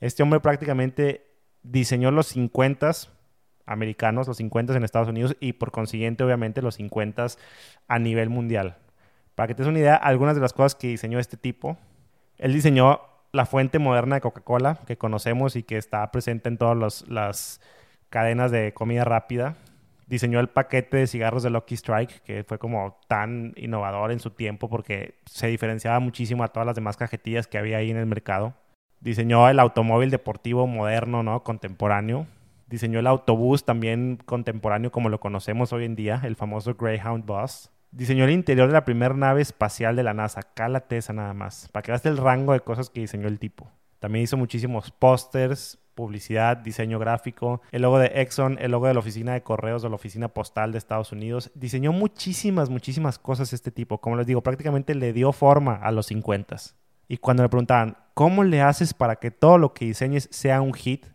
Este 0.00 0.22
hombre 0.22 0.40
prácticamente 0.40 1.26
diseñó 1.62 2.10
los 2.10 2.28
50 2.28 2.90
americanos, 3.66 4.28
los 4.28 4.38
50 4.38 4.74
en 4.74 4.84
Estados 4.84 5.08
Unidos 5.08 5.36
y 5.40 5.54
por 5.54 5.72
consiguiente 5.72 6.24
obviamente 6.24 6.62
los 6.62 6.76
50 6.76 7.26
a 7.88 7.98
nivel 7.98 8.30
mundial. 8.30 8.76
Para 9.34 9.48
que 9.48 9.54
te 9.54 9.62
des 9.62 9.68
una 9.68 9.78
idea, 9.78 9.96
algunas 9.96 10.34
de 10.34 10.40
las 10.40 10.52
cosas 10.52 10.74
que 10.74 10.88
diseñó 10.88 11.18
este 11.18 11.36
tipo, 11.36 11.76
él 12.38 12.52
diseñó 12.52 13.00
la 13.32 13.44
fuente 13.44 13.78
moderna 13.78 14.16
de 14.16 14.20
Coca-Cola 14.20 14.78
que 14.86 14.96
conocemos 14.96 15.56
y 15.56 15.62
que 15.62 15.76
está 15.76 16.10
presente 16.10 16.48
en 16.48 16.56
todas 16.56 17.04
las 17.08 17.60
cadenas 18.08 18.50
de 18.50 18.72
comida 18.72 19.04
rápida. 19.04 19.56
Diseñó 20.06 20.38
el 20.38 20.48
paquete 20.48 20.98
de 20.98 21.06
cigarros 21.06 21.42
de 21.42 21.50
Lucky 21.50 21.74
Strike, 21.74 22.22
que 22.22 22.44
fue 22.44 22.58
como 22.58 22.98
tan 23.08 23.52
innovador 23.56 24.12
en 24.12 24.20
su 24.20 24.30
tiempo 24.30 24.68
porque 24.68 25.16
se 25.26 25.48
diferenciaba 25.48 25.98
muchísimo 25.98 26.44
a 26.44 26.48
todas 26.48 26.66
las 26.66 26.76
demás 26.76 26.96
cajetillas 26.96 27.46
que 27.46 27.58
había 27.58 27.78
ahí 27.78 27.90
en 27.90 27.96
el 27.96 28.06
mercado. 28.06 28.54
Diseñó 29.00 29.48
el 29.48 29.58
automóvil 29.58 30.10
deportivo 30.10 30.66
moderno, 30.66 31.22
¿no? 31.22 31.42
Contemporáneo. 31.42 32.26
Diseñó 32.66 32.98
el 32.98 33.06
autobús 33.06 33.64
también 33.64 34.18
contemporáneo 34.24 34.90
como 34.90 35.08
lo 35.08 35.20
conocemos 35.20 35.72
hoy 35.72 35.84
en 35.84 35.96
día, 35.96 36.20
el 36.24 36.36
famoso 36.36 36.74
Greyhound 36.74 37.24
Bus 37.24 37.70
diseñó 37.96 38.24
el 38.24 38.30
interior 38.30 38.68
de 38.68 38.74
la 38.74 38.84
primera 38.84 39.14
nave 39.14 39.40
espacial 39.40 39.96
de 39.96 40.02
la 40.02 40.14
NASA. 40.14 40.42
Cálate 40.42 40.98
esa 40.98 41.12
nada 41.12 41.32
más. 41.32 41.68
Para 41.72 41.82
que 41.82 41.92
veas 41.92 42.04
el 42.06 42.18
rango 42.18 42.52
de 42.52 42.60
cosas 42.60 42.90
que 42.90 43.00
diseñó 43.00 43.26
el 43.28 43.38
tipo. 43.38 43.70
También 44.00 44.24
hizo 44.24 44.36
muchísimos 44.36 44.90
pósters, 44.90 45.78
publicidad, 45.94 46.58
diseño 46.58 46.98
gráfico, 46.98 47.62
el 47.72 47.82
logo 47.82 47.98
de 47.98 48.12
Exxon, 48.20 48.58
el 48.60 48.70
logo 48.70 48.86
de 48.86 48.92
la 48.92 49.00
oficina 49.00 49.32
de 49.32 49.42
correos 49.42 49.82
de 49.82 49.88
la 49.88 49.94
oficina 49.94 50.28
postal 50.28 50.72
de 50.72 50.78
Estados 50.78 51.10
Unidos. 51.12 51.50
Diseñó 51.54 51.92
muchísimas, 51.92 52.68
muchísimas 52.68 53.18
cosas 53.18 53.54
este 53.54 53.70
tipo. 53.70 53.98
Como 53.98 54.16
les 54.16 54.26
digo, 54.26 54.42
prácticamente 54.42 54.94
le 54.94 55.14
dio 55.14 55.32
forma 55.32 55.76
a 55.76 55.90
los 55.90 56.06
50. 56.06 56.56
Y 57.08 57.16
cuando 57.16 57.42
me 57.42 57.48
preguntaban, 57.48 57.96
¿cómo 58.12 58.44
le 58.44 58.60
haces 58.60 58.92
para 58.92 59.16
que 59.16 59.30
todo 59.30 59.56
lo 59.56 59.72
que 59.72 59.86
diseñes 59.86 60.28
sea 60.30 60.60
un 60.60 60.74
hit? 60.74 61.06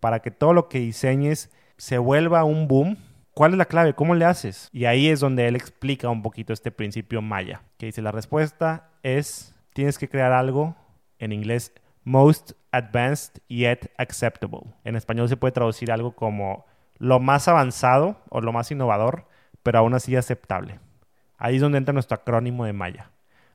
Para 0.00 0.20
que 0.20 0.30
todo 0.30 0.52
lo 0.52 0.68
que 0.68 0.78
diseñes 0.78 1.50
se 1.76 1.98
vuelva 1.98 2.44
un 2.44 2.68
boom 2.68 2.96
¿Cuál 3.38 3.52
es 3.52 3.58
la 3.58 3.66
clave? 3.66 3.94
¿Cómo 3.94 4.16
le 4.16 4.24
haces? 4.24 4.68
Y 4.72 4.86
ahí 4.86 5.08
es 5.08 5.20
donde 5.20 5.46
él 5.46 5.54
explica 5.54 6.08
un 6.08 6.22
poquito 6.22 6.52
este 6.52 6.72
principio 6.72 7.22
maya, 7.22 7.62
que 7.76 7.86
dice 7.86 8.02
la 8.02 8.10
respuesta 8.10 8.90
es, 9.04 9.54
tienes 9.74 9.96
que 9.96 10.08
crear 10.08 10.32
algo, 10.32 10.74
en 11.20 11.30
inglés, 11.30 11.72
most 12.02 12.54
advanced 12.72 13.40
yet 13.46 13.92
acceptable. 13.96 14.74
En 14.82 14.96
español 14.96 15.28
se 15.28 15.36
puede 15.36 15.52
traducir 15.52 15.92
algo 15.92 16.16
como 16.16 16.66
lo 16.96 17.20
más 17.20 17.46
avanzado 17.46 18.20
o 18.28 18.40
lo 18.40 18.52
más 18.52 18.72
innovador, 18.72 19.28
pero 19.62 19.78
aún 19.78 19.94
así 19.94 20.16
aceptable. 20.16 20.80
Ahí 21.36 21.54
es 21.54 21.62
donde 21.62 21.78
entra 21.78 21.92
nuestro 21.92 22.16
acrónimo 22.16 22.64
de 22.64 22.72
Maya. 22.72 23.12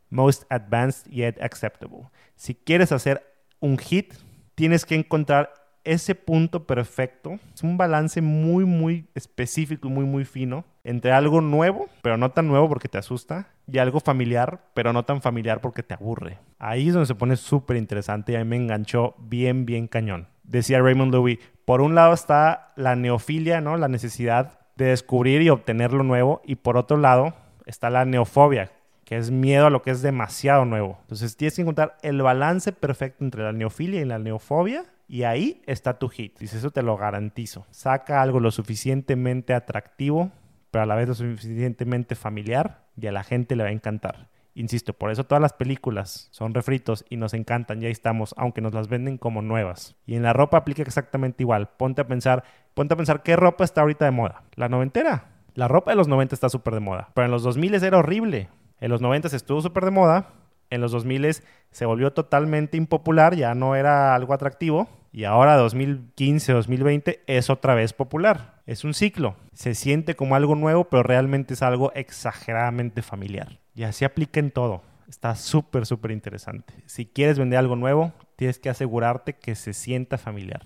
Most 0.09 0.45
advanced 0.49 1.11
yet 1.11 1.41
acceptable. 1.41 2.07
Si 2.37 2.55
quieres 2.55 2.93
hacer 2.93 3.21
un 3.59 3.77
hit, 3.77 4.13
tienes 4.55 4.85
que 4.85 4.95
encontrar 4.95 5.51
ese 5.83 6.15
punto 6.15 6.65
perfecto. 6.65 7.39
Es 7.53 7.63
un 7.63 7.77
balance 7.77 8.21
muy, 8.21 8.65
muy 8.65 9.07
específico 9.15 9.87
y 9.87 9.91
muy, 9.91 10.05
muy 10.05 10.25
fino 10.25 10.65
entre 10.83 11.11
algo 11.11 11.41
nuevo, 11.41 11.87
pero 12.01 12.17
no 12.17 12.31
tan 12.31 12.47
nuevo 12.47 12.67
porque 12.67 12.89
te 12.89 12.97
asusta, 12.97 13.47
y 13.71 13.77
algo 13.77 13.99
familiar, 13.99 14.59
pero 14.73 14.91
no 14.91 15.05
tan 15.05 15.21
familiar 15.21 15.61
porque 15.61 15.83
te 15.83 15.93
aburre. 15.93 16.39
Ahí 16.59 16.87
es 16.89 16.93
donde 16.93 17.07
se 17.07 17.15
pone 17.15 17.37
súper 17.37 17.77
interesante 17.77 18.33
y 18.33 18.35
a 18.35 18.39
mí 18.39 18.45
me 18.45 18.57
enganchó 18.57 19.15
bien, 19.17 19.65
bien 19.65 19.87
cañón. 19.87 20.27
Decía 20.43 20.81
Raymond 20.81 21.13
Louis, 21.13 21.39
por 21.65 21.81
un 21.81 21.95
lado 21.95 22.13
está 22.13 22.67
la 22.75 22.95
neofilia, 22.95 23.61
¿no? 23.61 23.77
La 23.77 23.87
necesidad 23.87 24.59
de 24.75 24.85
descubrir 24.85 25.41
y 25.41 25.49
obtener 25.49 25.93
lo 25.93 26.03
nuevo, 26.03 26.41
y 26.45 26.55
por 26.55 26.77
otro 26.77 26.97
lado 26.97 27.33
está 27.65 27.89
la 27.89 28.03
neofobia, 28.03 28.71
que 29.05 29.15
es 29.15 29.31
miedo 29.31 29.67
a 29.67 29.69
lo 29.69 29.81
que 29.81 29.91
es 29.91 30.01
demasiado 30.01 30.65
nuevo. 30.65 30.97
Entonces 31.01 31.37
tienes 31.37 31.55
que 31.55 31.61
encontrar 31.61 31.95
el 32.01 32.21
balance 32.21 32.73
perfecto 32.73 33.23
entre 33.23 33.43
la 33.43 33.53
neofilia 33.53 34.01
y 34.01 34.05
la 34.05 34.19
neofobia 34.19 34.83
y 35.13 35.25
ahí 35.25 35.61
está 35.67 35.99
tu 35.99 36.09
hit. 36.09 36.39
Dice, 36.39 36.57
eso 36.57 36.71
te 36.71 36.81
lo 36.81 36.97
garantizo. 36.97 37.67
Saca 37.69 38.23
algo 38.23 38.39
lo 38.39 38.49
suficientemente 38.49 39.53
atractivo, 39.53 40.31
pero 40.71 40.81
a 40.81 40.85
la 40.87 40.95
vez 40.95 41.07
lo 41.07 41.13
suficientemente 41.13 42.15
familiar 42.15 42.87
y 42.97 43.05
a 43.05 43.11
la 43.11 43.23
gente 43.23 43.55
le 43.55 43.61
va 43.61 43.69
a 43.69 43.73
encantar. 43.73 44.29
Insisto, 44.55 44.93
por 44.93 45.11
eso 45.11 45.23
todas 45.23 45.39
las 45.39 45.53
películas 45.53 46.29
son 46.31 46.55
refritos 46.55 47.05
y 47.11 47.17
nos 47.17 47.35
encantan, 47.35 47.79
ya 47.79 47.89
estamos, 47.89 48.33
aunque 48.39 48.61
nos 48.61 48.73
las 48.73 48.87
venden 48.87 49.19
como 49.19 49.43
nuevas. 49.43 49.95
Y 50.07 50.15
en 50.15 50.23
la 50.23 50.33
ropa 50.33 50.57
aplica 50.57 50.81
exactamente 50.81 51.43
igual. 51.43 51.69
Ponte 51.77 52.01
a 52.01 52.07
pensar, 52.07 52.43
ponte 52.73 52.95
a 52.95 52.97
pensar 52.97 53.21
qué 53.21 53.35
ropa 53.35 53.65
está 53.65 53.81
ahorita 53.81 54.05
de 54.05 54.11
moda. 54.11 54.45
La 54.55 54.67
noventera. 54.67 55.25
La 55.53 55.67
ropa 55.67 55.91
de 55.91 55.97
los 55.97 56.07
90 56.07 56.33
está 56.33 56.49
súper 56.49 56.73
de 56.73 56.79
moda, 56.79 57.09
pero 57.13 57.25
en 57.25 57.31
los 57.31 57.43
2000 57.43 57.75
era 57.75 57.99
horrible. 57.99 58.49
En 58.79 58.89
los 58.89 58.99
90 58.99 59.27
estuvo 59.27 59.61
súper 59.61 59.85
de 59.85 59.91
moda, 59.91 60.29
en 60.71 60.81
los 60.81 60.91
2000 60.91 61.35
se 61.69 61.85
volvió 61.85 62.13
totalmente 62.13 62.77
impopular, 62.77 63.35
ya 63.35 63.53
no 63.53 63.75
era 63.75 64.15
algo 64.15 64.33
atractivo. 64.33 64.89
Y 65.13 65.25
ahora 65.25 65.55
2015, 65.57 66.53
2020 66.53 67.23
es 67.27 67.51
otra 67.51 67.75
vez 67.75 67.93
popular. 67.93 68.61
Es 68.65 68.83
un 68.83 68.95
ciclo. 68.95 69.35
Se 69.53 69.75
siente 69.75 70.15
como 70.15 70.35
algo 70.35 70.55
nuevo, 70.55 70.85
pero 70.85 71.03
realmente 71.03 71.53
es 71.53 71.61
algo 71.61 71.93
exageradamente 71.93 73.03
familiar. 73.03 73.59
Y 73.75 73.83
así 73.83 74.05
aplica 74.05 74.39
en 74.39 74.49
todo. 74.49 74.81
Está 75.07 75.35
súper, 75.35 75.85
súper 75.85 76.09
interesante. 76.09 76.73
Si 76.87 77.05
quieres 77.05 77.37
vender 77.37 77.59
algo 77.59 77.75
nuevo, 77.75 78.11
tienes 78.37 78.57
que 78.57 78.71
asegurarte 78.71 79.33
que 79.33 79.53
se 79.53 79.73
sienta 79.73 80.17
familiar. 80.17 80.65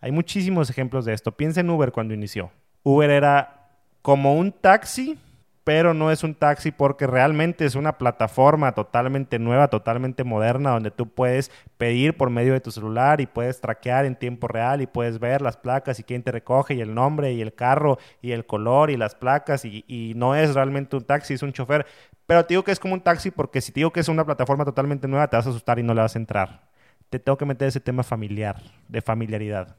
Hay 0.00 0.10
muchísimos 0.10 0.70
ejemplos 0.70 1.04
de 1.04 1.12
esto. 1.12 1.36
Piensa 1.36 1.60
en 1.60 1.70
Uber 1.70 1.92
cuando 1.92 2.14
inició. 2.14 2.50
Uber 2.82 3.10
era 3.10 3.70
como 4.02 4.34
un 4.34 4.50
taxi, 4.50 5.20
pero 5.64 5.94
no 5.94 6.10
es 6.10 6.22
un 6.22 6.34
taxi 6.34 6.70
porque 6.70 7.06
realmente 7.06 7.64
es 7.64 7.74
una 7.74 7.96
plataforma 7.96 8.72
totalmente 8.72 9.38
nueva, 9.38 9.68
totalmente 9.68 10.22
moderna, 10.22 10.70
donde 10.70 10.90
tú 10.90 11.08
puedes 11.08 11.50
pedir 11.78 12.16
por 12.16 12.28
medio 12.28 12.52
de 12.52 12.60
tu 12.60 12.70
celular 12.70 13.22
y 13.22 13.26
puedes 13.26 13.62
traquear 13.62 14.04
en 14.04 14.14
tiempo 14.14 14.46
real 14.46 14.82
y 14.82 14.86
puedes 14.86 15.18
ver 15.18 15.40
las 15.40 15.56
placas 15.56 15.98
y 15.98 16.04
quién 16.04 16.22
te 16.22 16.32
recoge 16.32 16.74
y 16.74 16.82
el 16.82 16.94
nombre 16.94 17.32
y 17.32 17.40
el 17.40 17.54
carro 17.54 17.98
y 18.20 18.32
el 18.32 18.44
color 18.44 18.90
y 18.90 18.98
las 18.98 19.14
placas 19.14 19.64
y, 19.64 20.12
no 20.16 20.34
es 20.34 20.54
realmente 20.54 20.96
un 20.96 21.04
taxi, 21.04 21.34
es 21.34 21.42
un 21.42 21.52
chofer. 21.52 21.86
Pero 22.26 22.44
te 22.44 22.54
digo 22.54 22.62
que 22.62 22.72
es 22.72 22.78
como 22.78 22.94
un 22.94 23.00
taxi 23.00 23.30
porque 23.30 23.60
si 23.60 23.72
te 23.72 23.80
digo 23.80 23.90
que 23.90 24.00
es 24.00 24.08
una 24.08 24.24
plataforma 24.24 24.64
totalmente 24.64 25.08
nueva, 25.08 25.28
te 25.28 25.36
vas 25.36 25.46
a 25.46 25.50
asustar 25.50 25.78
y 25.78 25.82
no 25.82 25.94
le 25.94 26.02
vas 26.02 26.14
a 26.14 26.18
entrar. 26.18 26.60
Te 27.08 27.18
tengo 27.18 27.38
que 27.38 27.46
meter 27.46 27.68
ese 27.68 27.80
tema 27.80 28.02
familiar, 28.02 28.60
de 28.88 29.00
familiaridad. 29.00 29.76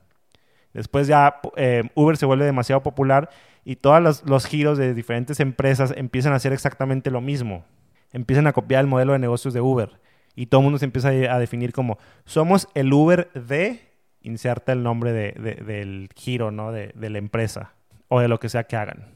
Después 0.76 1.08
ya 1.08 1.40
eh, 1.56 1.84
Uber 1.96 2.18
se 2.18 2.26
vuelve 2.26 2.44
demasiado 2.44 2.84
popular 2.84 3.30
y 3.64 3.78
todos 3.78 4.24
los, 4.26 4.46
giros 4.46 4.78
de 4.78 4.94
diferentes 4.94 5.40
empresas 5.40 5.94
empiezan 5.96 6.34
a 6.34 6.36
hacer 6.36 6.52
exactamente 6.52 7.10
lo 7.12 7.22
mismo. 7.22 7.64
Empiezan 8.12 8.46
a 8.46 8.52
copiar 8.52 8.82
el 8.82 8.88
modelo 8.88 9.14
de 9.14 9.20
negocios 9.20 9.54
de 9.54 9.62
Uber. 9.62 10.02
Y 10.36 10.48
todo 10.48 10.60
el 10.60 10.64
mundo 10.66 10.78
se 10.78 10.84
empieza 10.84 11.08
a 11.08 11.40
definir 11.40 11.72
como, 11.72 11.98
somos 12.26 12.68
el 12.74 12.92
Uber 12.92 13.32
de, 13.34 13.90
inserta 14.22 14.74
el 14.74 14.84
nombre 14.84 15.14
del 15.14 16.10
giro, 16.14 16.52
¿no? 16.52 16.74
De, 16.74 16.92
la 16.94 17.18
empresa 17.18 17.72
o 18.10 18.20
de 18.20 18.28
lo 18.28 18.38
que 18.42 18.50
sea 18.50 18.66
que 18.66 18.76
hagan. 18.76 19.14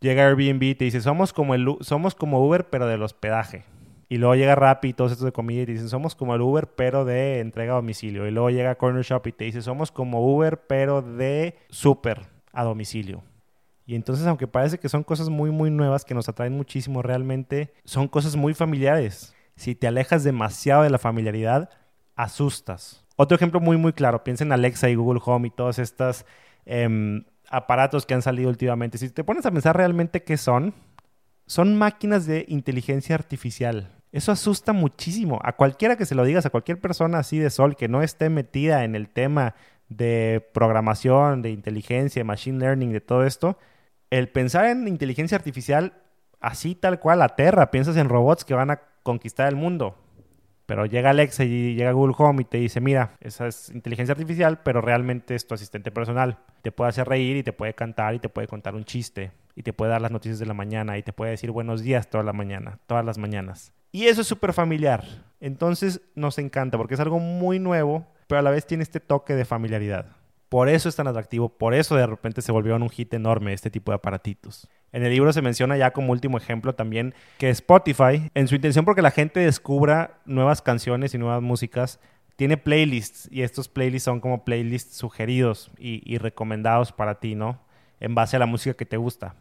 Llega 0.00 0.26
Airbnb 0.26 0.62
y 0.62 0.74
te 0.74 0.86
dice, 0.86 1.02
somos 1.02 1.34
como, 1.34 1.54
el, 1.54 1.66
somos 1.80 2.14
como 2.14 2.42
Uber, 2.42 2.70
pero 2.70 2.86
del 2.86 3.02
hospedaje. 3.02 3.64
Y 4.08 4.18
luego 4.18 4.34
llega 4.34 4.54
Rappi 4.54 4.88
y 4.88 4.92
todos 4.92 5.12
estos 5.12 5.24
de 5.24 5.32
comida 5.32 5.62
y 5.62 5.66
te 5.66 5.72
dicen, 5.72 5.88
somos 5.88 6.14
como 6.14 6.34
el 6.34 6.40
Uber, 6.40 6.68
pero 6.74 7.04
de 7.04 7.40
entrega 7.40 7.72
a 7.72 7.76
domicilio. 7.76 8.26
Y 8.26 8.30
luego 8.30 8.50
llega 8.50 8.74
Corner 8.74 9.02
Shop 9.02 9.26
y 9.26 9.32
te 9.32 9.44
dice, 9.44 9.62
somos 9.62 9.90
como 9.90 10.24
Uber, 10.26 10.66
pero 10.66 11.02
de 11.02 11.56
súper 11.70 12.22
a 12.52 12.64
domicilio. 12.64 13.22
Y 13.86 13.94
entonces, 13.94 14.26
aunque 14.26 14.46
parece 14.46 14.78
que 14.78 14.88
son 14.88 15.04
cosas 15.04 15.28
muy, 15.28 15.50
muy 15.50 15.70
nuevas 15.70 16.04
que 16.04 16.14
nos 16.14 16.28
atraen 16.28 16.54
muchísimo, 16.54 17.02
realmente 17.02 17.72
son 17.84 18.08
cosas 18.08 18.36
muy 18.36 18.54
familiares. 18.54 19.34
Si 19.56 19.74
te 19.74 19.86
alejas 19.86 20.24
demasiado 20.24 20.82
de 20.82 20.90
la 20.90 20.98
familiaridad, 20.98 21.70
asustas. 22.16 23.04
Otro 23.16 23.36
ejemplo 23.36 23.60
muy, 23.60 23.76
muy 23.76 23.92
claro, 23.92 24.24
piensa 24.24 24.44
en 24.44 24.52
Alexa 24.52 24.88
y 24.88 24.94
Google 24.94 25.20
Home 25.24 25.48
y 25.48 25.50
todos 25.50 25.78
estos 25.78 26.24
em, 26.64 27.24
aparatos 27.48 28.06
que 28.06 28.14
han 28.14 28.22
salido 28.22 28.48
últimamente. 28.48 28.98
Si 28.98 29.10
te 29.10 29.22
pones 29.22 29.46
a 29.46 29.50
pensar 29.50 29.76
realmente 29.76 30.24
qué 30.24 30.36
son, 30.36 30.74
son 31.46 31.76
máquinas 31.76 32.26
de 32.26 32.44
inteligencia 32.48 33.14
artificial. 33.14 33.90
Eso 34.12 34.32
asusta 34.32 34.72
muchísimo. 34.72 35.40
A 35.42 35.56
cualquiera 35.56 35.96
que 35.96 36.06
se 36.06 36.14
lo 36.14 36.24
digas, 36.24 36.46
a 36.46 36.50
cualquier 36.50 36.80
persona 36.80 37.18
así 37.18 37.38
de 37.38 37.50
sol 37.50 37.76
que 37.76 37.88
no 37.88 38.02
esté 38.02 38.30
metida 38.30 38.84
en 38.84 38.94
el 38.94 39.08
tema 39.08 39.54
de 39.88 40.48
programación, 40.54 41.42
de 41.42 41.50
inteligencia, 41.50 42.24
machine 42.24 42.58
learning, 42.58 42.92
de 42.92 43.00
todo 43.00 43.24
esto, 43.24 43.58
el 44.10 44.28
pensar 44.28 44.66
en 44.66 44.86
inteligencia 44.86 45.36
artificial 45.36 45.94
así 46.40 46.74
tal 46.74 47.00
cual 47.00 47.22
aterra. 47.22 47.70
Piensas 47.70 47.96
en 47.96 48.08
robots 48.08 48.44
que 48.44 48.54
van 48.54 48.70
a 48.70 48.80
conquistar 49.02 49.48
el 49.48 49.56
mundo. 49.56 49.98
Pero 50.66 50.86
llega 50.86 51.10
Alexa 51.10 51.44
y 51.44 51.74
llega 51.74 51.92
Google 51.92 52.14
Home 52.16 52.42
y 52.42 52.44
te 52.46 52.58
dice, 52.58 52.80
mira, 52.80 53.16
esa 53.20 53.48
es 53.48 53.68
inteligencia 53.70 54.12
artificial, 54.12 54.60
pero 54.62 54.80
realmente 54.80 55.34
es 55.34 55.46
tu 55.46 55.54
asistente 55.54 55.90
personal. 55.90 56.38
Te 56.62 56.72
puede 56.72 56.90
hacer 56.90 57.06
reír 57.06 57.36
y 57.36 57.42
te 57.42 57.52
puede 57.52 57.74
cantar 57.74 58.14
y 58.14 58.18
te 58.18 58.30
puede 58.30 58.46
contar 58.46 58.74
un 58.74 58.84
chiste 58.84 59.32
y 59.54 59.62
te 59.62 59.72
puede 59.72 59.92
dar 59.92 60.02
las 60.02 60.10
noticias 60.10 60.38
de 60.38 60.46
la 60.46 60.54
mañana 60.54 60.98
y 60.98 61.02
te 61.02 61.12
puede 61.12 61.32
decir 61.32 61.50
buenos 61.50 61.82
días 61.82 62.08
toda 62.08 62.24
la 62.24 62.32
mañana, 62.32 62.78
todas 62.86 63.04
las 63.04 63.18
mañanas. 63.18 63.72
Y 63.92 64.06
eso 64.06 64.22
es 64.22 64.26
súper 64.26 64.52
familiar. 64.52 65.04
Entonces 65.40 66.00
nos 66.14 66.38
encanta 66.38 66.78
porque 66.78 66.94
es 66.94 67.00
algo 67.00 67.20
muy 67.20 67.58
nuevo, 67.58 68.06
pero 68.26 68.40
a 68.40 68.42
la 68.42 68.50
vez 68.50 68.66
tiene 68.66 68.82
este 68.82 69.00
toque 69.00 69.34
de 69.34 69.44
familiaridad. 69.44 70.16
Por 70.48 70.68
eso 70.68 70.88
es 70.88 70.96
tan 70.96 71.08
atractivo, 71.08 71.48
por 71.48 71.74
eso 71.74 71.96
de 71.96 72.06
repente 72.06 72.40
se 72.40 72.52
volvió 72.52 72.76
un 72.76 72.88
hit 72.88 73.12
enorme 73.14 73.52
este 73.52 73.70
tipo 73.70 73.90
de 73.90 73.96
aparatitos. 73.96 74.68
En 74.92 75.02
el 75.02 75.10
libro 75.10 75.32
se 75.32 75.42
menciona 75.42 75.76
ya 75.76 75.92
como 75.92 76.12
último 76.12 76.38
ejemplo 76.38 76.74
también 76.74 77.14
que 77.38 77.50
Spotify, 77.50 78.30
en 78.34 78.46
su 78.46 78.54
intención 78.54 78.84
porque 78.84 79.02
la 79.02 79.10
gente 79.10 79.40
descubra 79.40 80.20
nuevas 80.24 80.62
canciones 80.62 81.12
y 81.14 81.18
nuevas 81.18 81.42
músicas, 81.42 81.98
tiene 82.36 82.56
playlists 82.56 83.28
y 83.30 83.42
estos 83.42 83.68
playlists 83.68 84.04
son 84.04 84.20
como 84.20 84.44
playlists 84.44 84.96
sugeridos 84.96 85.70
y, 85.78 86.18
recomendados 86.18 86.92
para 86.92 87.20
ti, 87.20 87.34
¿no? 87.34 87.60
En 88.00 88.14
base 88.14 88.36
a 88.36 88.38
la 88.38 88.46
música 88.46 88.76
que 88.76 88.86
te 88.86 88.96
gusta. 88.96 89.34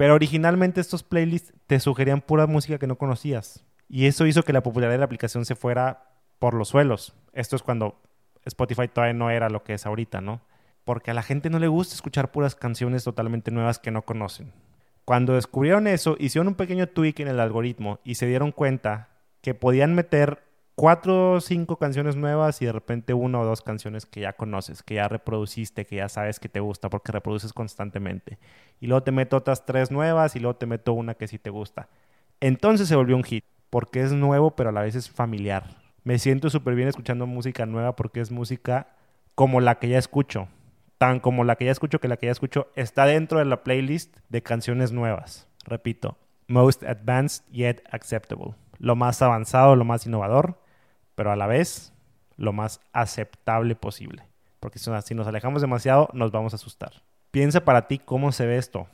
Pero 0.00 0.14
originalmente 0.14 0.80
estos 0.80 1.02
playlists 1.02 1.52
te 1.66 1.78
sugerían 1.78 2.22
pura 2.22 2.46
música 2.46 2.78
que 2.78 2.86
no 2.86 2.96
conocías. 2.96 3.66
Y 3.86 4.06
eso 4.06 4.24
hizo 4.24 4.44
que 4.44 4.54
la 4.54 4.62
popularidad 4.62 4.94
de 4.94 4.98
la 5.00 5.04
aplicación 5.04 5.44
se 5.44 5.56
fuera 5.56 6.14
por 6.38 6.54
los 6.54 6.68
suelos. 6.68 7.12
Esto 7.34 7.54
es 7.54 7.62
cuando 7.62 8.00
Spotify 8.46 8.88
todavía 8.88 9.12
no 9.12 9.28
era 9.28 9.50
lo 9.50 9.62
que 9.62 9.74
es 9.74 9.84
ahorita, 9.84 10.22
¿no? 10.22 10.40
Porque 10.84 11.10
a 11.10 11.14
la 11.14 11.22
gente 11.22 11.50
no 11.50 11.58
le 11.58 11.68
gusta 11.68 11.96
escuchar 11.96 12.30
puras 12.30 12.54
canciones 12.54 13.04
totalmente 13.04 13.50
nuevas 13.50 13.78
que 13.78 13.90
no 13.90 14.00
conocen. 14.00 14.54
Cuando 15.04 15.34
descubrieron 15.34 15.86
eso, 15.86 16.16
hicieron 16.18 16.48
un 16.48 16.54
pequeño 16.54 16.86
tweak 16.86 17.20
en 17.20 17.28
el 17.28 17.38
algoritmo 17.38 18.00
y 18.02 18.14
se 18.14 18.24
dieron 18.24 18.52
cuenta 18.52 19.10
que 19.42 19.52
podían 19.52 19.94
meter 19.94 20.42
cuatro 20.80 21.32
o 21.32 21.40
cinco 21.40 21.76
canciones 21.76 22.16
nuevas 22.16 22.62
y 22.62 22.66
de 22.66 22.72
repente 22.72 23.12
una 23.12 23.40
o 23.40 23.44
dos 23.44 23.60
canciones 23.62 24.06
que 24.06 24.20
ya 24.20 24.32
conoces, 24.32 24.82
que 24.82 24.94
ya 24.94 25.08
reproduciste, 25.08 25.84
que 25.84 25.96
ya 25.96 26.08
sabes 26.08 26.40
que 26.40 26.48
te 26.48 26.60
gusta 26.60 26.88
porque 26.88 27.12
reproduces 27.12 27.52
constantemente. 27.52 28.38
Y 28.80 28.86
luego 28.86 29.02
te 29.02 29.12
meto 29.12 29.36
otras 29.36 29.66
tres 29.66 29.90
nuevas 29.90 30.36
y 30.36 30.40
luego 30.40 30.56
te 30.56 30.66
meto 30.66 30.92
una 30.92 31.14
que 31.14 31.28
sí 31.28 31.38
te 31.38 31.50
gusta. 31.50 31.88
Entonces 32.40 32.88
se 32.88 32.96
volvió 32.96 33.16
un 33.16 33.24
hit 33.24 33.44
porque 33.68 34.02
es 34.02 34.12
nuevo 34.12 34.56
pero 34.56 34.70
a 34.70 34.72
la 34.72 34.82
vez 34.82 34.94
es 34.94 35.10
familiar 35.10 35.80
me 36.04 36.18
siento 36.18 36.50
súper 36.50 36.74
bien 36.74 36.88
escuchando 36.88 37.26
música 37.26 37.66
nueva 37.66 37.96
porque 37.96 38.20
es 38.20 38.30
música 38.30 38.88
como 39.34 39.60
la 39.60 39.78
que 39.78 39.88
ya 39.88 39.98
escucho. 39.98 40.48
Tan 40.98 41.20
como 41.20 41.44
la 41.44 41.56
que 41.56 41.66
ya 41.66 41.72
escucho 41.72 41.98
que 41.98 42.08
la 42.08 42.16
que 42.16 42.26
ya 42.26 42.32
escucho 42.32 42.68
está 42.74 43.06
dentro 43.06 43.38
de 43.38 43.44
la 43.46 43.62
playlist 43.62 44.16
de 44.28 44.42
canciones 44.42 44.92
nuevas. 44.92 45.48
Repito, 45.64 46.16
most 46.46 46.82
advanced 46.84 47.44
yet 47.50 47.82
acceptable. 47.90 48.54
Lo 48.78 48.96
más 48.96 49.20
avanzado, 49.22 49.76
lo 49.76 49.84
más 49.84 50.06
innovador, 50.06 50.58
pero 51.20 51.32
a 51.32 51.36
la 51.36 51.46
vez 51.46 51.92
lo 52.38 52.54
más 52.54 52.80
aceptable 52.94 53.74
posible. 53.74 54.22
Porque 54.58 54.78
si 54.78 55.14
nos 55.14 55.26
alejamos 55.26 55.60
demasiado, 55.60 56.08
nos 56.14 56.32
vamos 56.32 56.54
a 56.54 56.56
asustar. 56.56 57.02
Piensa 57.30 57.62
para 57.62 57.88
ti 57.88 57.98
cómo 57.98 58.32
se 58.32 58.46
ve 58.46 58.56
esto. 58.56 58.88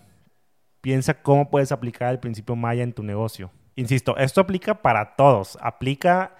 Piensa 0.80 1.22
cómo 1.22 1.50
puedes 1.50 1.70
aplicar 1.70 2.10
el 2.10 2.18
principio 2.18 2.56
Maya 2.56 2.82
en 2.82 2.92
tu 2.92 3.04
negocio. 3.04 3.52
Insisto, 3.76 4.16
esto 4.16 4.40
aplica 4.40 4.82
para 4.82 5.14
todos. 5.14 5.56
Aplica 5.60 6.34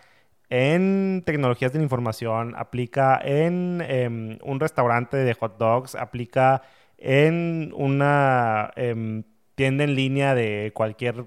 en 0.49 1.23
tecnologías 1.25 1.73
de 1.73 1.79
la 1.79 1.85
información, 1.85 2.55
aplica 2.57 3.21
en 3.23 3.81
em, 3.87 4.39
un 4.43 4.59
restaurante 4.59 5.19
de 5.19 5.35
hot 5.35 5.57
dogs, 5.57 5.95
aplica 5.95 6.63
en 6.99 7.73
una 7.77 8.73
em, 8.75 9.23
tienda 9.55 9.85
en 9.85 9.95
línea 9.95 10.35
de 10.35 10.73
cualquier 10.75 11.27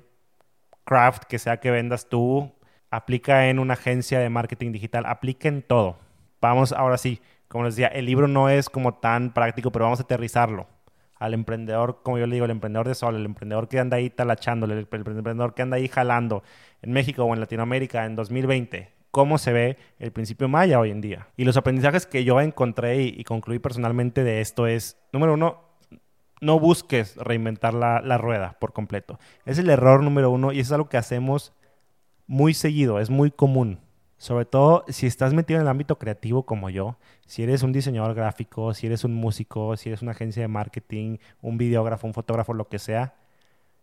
craft 0.83 1.23
que 1.29 1.39
sea 1.39 1.61
que 1.61 1.71
vendas 1.71 2.09
tú, 2.09 2.58
aplica 2.91 3.49
en 3.49 3.59
una 3.59 3.73
agencia 3.73 4.19
de 4.19 4.29
marketing 4.29 4.71
digital, 4.71 5.05
aplica 5.05 5.47
en 5.47 5.61
todo. 5.61 5.97
Vamos, 6.41 6.71
ahora 6.71 6.97
sí, 6.97 7.21
como 7.47 7.65
les 7.65 7.75
decía, 7.75 7.87
el 7.87 8.05
libro 8.05 8.27
no 8.27 8.49
es 8.49 8.69
como 8.69 8.95
tan 8.95 9.33
práctico, 9.33 9.71
pero 9.71 9.85
vamos 9.85 9.99
a 9.99 10.03
aterrizarlo 10.03 10.67
al 11.17 11.33
emprendedor, 11.33 12.01
como 12.01 12.17
yo 12.17 12.27
le 12.27 12.35
digo, 12.35 12.45
el 12.45 12.51
emprendedor 12.51 12.87
de 12.87 12.95
sol, 12.95 13.15
el 13.15 13.25
emprendedor 13.25 13.67
que 13.67 13.79
anda 13.79 13.97
ahí 13.97 14.09
talachándole, 14.09 14.73
el 14.73 14.79
emprendedor 14.79 15.53
que 15.53 15.61
anda 15.61 15.75
ahí 15.75 15.87
jalando 15.89 16.43
en 16.81 16.93
México 16.93 17.25
o 17.25 17.33
en 17.33 17.41
Latinoamérica 17.41 18.05
en 18.05 18.15
2020 18.15 18.99
cómo 19.11 19.37
se 19.37 19.51
ve 19.53 19.77
el 19.97 20.11
principio 20.11 20.47
maya 20.47 20.79
hoy 20.79 20.91
en 20.91 21.01
día. 21.01 21.27
Y 21.35 21.45
los 21.45 21.57
aprendizajes 21.57 22.05
que 22.05 22.23
yo 22.23 22.39
encontré 22.41 23.01
y, 23.01 23.23
concluí 23.23 23.59
personalmente 23.59 24.23
de 24.23 24.41
esto 24.41 24.67
es, 24.67 24.97
número 25.11 25.33
uno, 25.33 25.61
no 26.41 26.59
busques 26.59 27.15
reinventar 27.17 27.73
la, 27.73 28.01
la, 28.01 28.17
rueda 28.17 28.55
por 28.59 28.71
completo. 28.71 29.19
Es 29.45 29.57
el 29.57 29.69
error 29.69 30.03
número 30.03 30.31
uno 30.31 30.51
y 30.51 30.59
es 30.59 30.71
algo 30.71 30.87
que 30.87 30.97
hacemos 30.97 31.53
muy 32.29 32.53
seguido, 32.53 32.99
es 32.99 33.09
muy 33.09 33.31
común. 33.31 33.79
Sobre 34.17 34.45
todo 34.45 34.85
si 34.87 35.07
estás 35.07 35.33
metido 35.33 35.59
en 35.59 35.63
el 35.63 35.69
ámbito 35.69 35.97
creativo 35.97 36.45
como 36.45 36.69
yo, 36.69 36.97
si 37.25 37.41
eres 37.41 37.63
un 37.63 37.71
diseñador 37.73 38.13
gráfico, 38.13 38.73
si 38.75 38.85
eres 38.85 39.03
un 39.03 39.15
músico, 39.15 39.75
si 39.77 39.89
eres 39.89 40.03
una 40.03 40.11
agencia 40.11 40.43
de 40.43 40.47
marketing, 40.47 41.17
un 41.41 41.57
videógrafo, 41.57 42.05
un 42.05 42.13
fotógrafo, 42.13 42.53
lo 42.53 42.67
que 42.69 42.77
sea, 42.77 43.15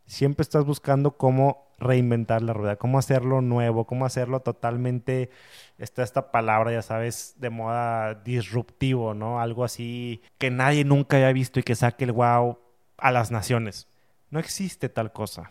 siempre 0.06 0.42
estás 0.42 0.64
buscando 0.64 1.16
cómo 1.16 1.66
reinventar 1.78 2.40
la 2.42 2.52
rueda, 2.52 2.76
cómo 2.76 2.98
hacerlo 2.98 3.40
nuevo, 3.40 3.84
cómo 3.86 4.06
hacerlo 4.06 4.40
totalmente, 4.40 5.30
está 5.78 6.04
esta 6.04 6.30
palabra, 6.30 6.70
ya 6.70 6.82
sabes, 6.82 7.34
de 7.38 7.50
moda 7.50 8.14
disruptivo, 8.14 9.14
¿no? 9.14 9.40
Algo 9.40 9.64
así 9.64 10.22
que 10.38 10.50
nadie 10.52 10.84
nunca 10.84 11.16
haya 11.16 11.32
visto 11.32 11.58
y 11.58 11.64
que 11.64 11.74
saque 11.74 12.04
el 12.04 12.12
wow 12.12 12.58
a 12.96 13.10
las 13.10 13.32
naciones. 13.32 13.88
No 14.30 14.38
existe 14.38 14.88
tal 14.88 15.12
cosa. 15.12 15.50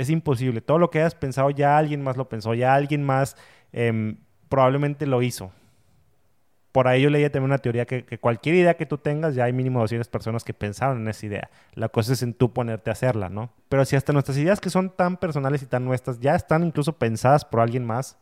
Es 0.00 0.08
imposible. 0.08 0.62
Todo 0.62 0.78
lo 0.78 0.88
que 0.88 1.00
hayas 1.00 1.14
pensado 1.14 1.50
ya 1.50 1.76
alguien 1.76 2.02
más 2.02 2.16
lo 2.16 2.26
pensó, 2.26 2.54
ya 2.54 2.74
alguien 2.74 3.04
más 3.04 3.36
em, 3.70 4.16
probablemente 4.48 5.06
lo 5.06 5.20
hizo. 5.20 5.52
por 6.72 6.88
ahí 6.88 7.02
yo 7.02 7.10
leía 7.10 7.30
también 7.30 7.50
una 7.50 7.58
teoría 7.58 7.84
que, 7.84 8.06
que, 8.06 8.16
cualquier 8.18 8.54
idea 8.54 8.78
que 8.78 8.86
tú 8.86 8.96
tengas, 8.96 9.34
ya 9.34 9.44
hay 9.44 9.52
mínimo 9.52 9.78
200 9.80 10.08
personas 10.08 10.42
que 10.42 10.54
pensaron 10.54 11.02
en 11.02 11.08
esa 11.08 11.26
idea. 11.26 11.50
La 11.74 11.90
cosa 11.90 12.14
es 12.14 12.22
en 12.22 12.32
tú 12.32 12.50
ponerte 12.54 12.88
a 12.88 12.94
hacerla, 12.94 13.28
¿no? 13.28 13.50
Pero 13.68 13.84
si 13.84 13.94
hasta 13.94 14.14
nuestras 14.14 14.38
ideas 14.38 14.58
que 14.58 14.70
son 14.70 14.88
tan 14.88 15.18
personales 15.18 15.62
y 15.62 15.66
tan 15.66 15.84
nuestras 15.84 16.18
ya 16.18 16.34
están 16.34 16.64
incluso 16.64 16.94
pensadas 16.94 17.44
por 17.44 17.60
alguien 17.60 17.84
más, 17.84 18.16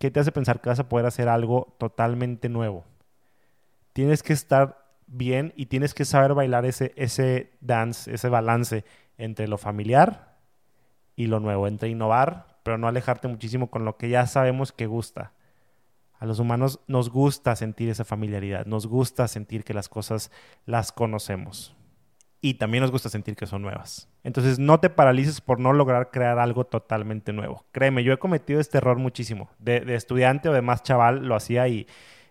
¿qué 0.00 0.10
te 0.10 0.18
hace 0.18 0.32
pensar 0.32 0.60
que 0.60 0.70
vas 0.70 0.80
a 0.80 0.88
poder 0.88 1.06
hacer 1.06 1.28
algo 1.28 1.76
totalmente 1.78 2.48
nuevo? 2.48 2.84
Tienes 3.92 4.24
que 4.24 4.32
estar 4.32 4.86
bien 5.06 5.52
y 5.54 5.66
tienes 5.66 5.94
que 5.94 6.04
saber 6.04 6.34
bailar 6.34 6.64
ese, 6.64 6.92
ese 6.96 7.52
dance, 7.60 8.12
ese 8.12 8.28
balance 8.28 8.84
entre 9.18 9.46
lo 9.46 9.56
familiar 9.56 10.31
lo 11.26 11.40
nuevo, 11.40 11.66
entre 11.66 11.88
innovar, 11.88 12.46
pero 12.62 12.78
no 12.78 12.88
alejarte 12.88 13.28
muchísimo 13.28 13.70
con 13.70 13.84
lo 13.84 13.96
que 13.96 14.08
ya 14.08 14.26
sabemos 14.26 14.72
que 14.72 14.86
gusta. 14.86 15.32
A 16.18 16.26
los 16.26 16.38
humanos 16.38 16.80
nos 16.86 17.10
gusta 17.10 17.56
sentir 17.56 17.88
esa 17.88 18.04
familiaridad, 18.04 18.66
nos 18.66 18.86
gusta 18.86 19.26
sentir 19.26 19.64
que 19.64 19.74
las 19.74 19.88
cosas 19.88 20.30
las 20.66 20.92
conocemos. 20.92 21.74
Y 22.40 22.54
también 22.54 22.82
nos 22.82 22.90
gusta 22.90 23.08
sentir 23.08 23.36
que 23.36 23.46
son 23.46 23.62
nuevas. 23.62 24.08
Entonces 24.24 24.58
no 24.58 24.80
te 24.80 24.90
paralices 24.90 25.40
por 25.40 25.60
no 25.60 25.72
lograr 25.72 26.10
crear 26.10 26.38
algo 26.38 26.64
totalmente 26.64 27.32
nuevo. 27.32 27.64
Créeme, 27.72 28.02
yo 28.02 28.12
he 28.12 28.18
cometido 28.18 28.60
este 28.60 28.78
error 28.78 28.98
muchísimo. 28.98 29.50
De, 29.58 29.80
de 29.80 29.94
estudiante 29.94 30.48
o 30.48 30.52
de 30.52 30.62
más 30.62 30.82
chaval 30.82 31.26
lo 31.26 31.36
hacía 31.36 31.68
y, 31.68 31.86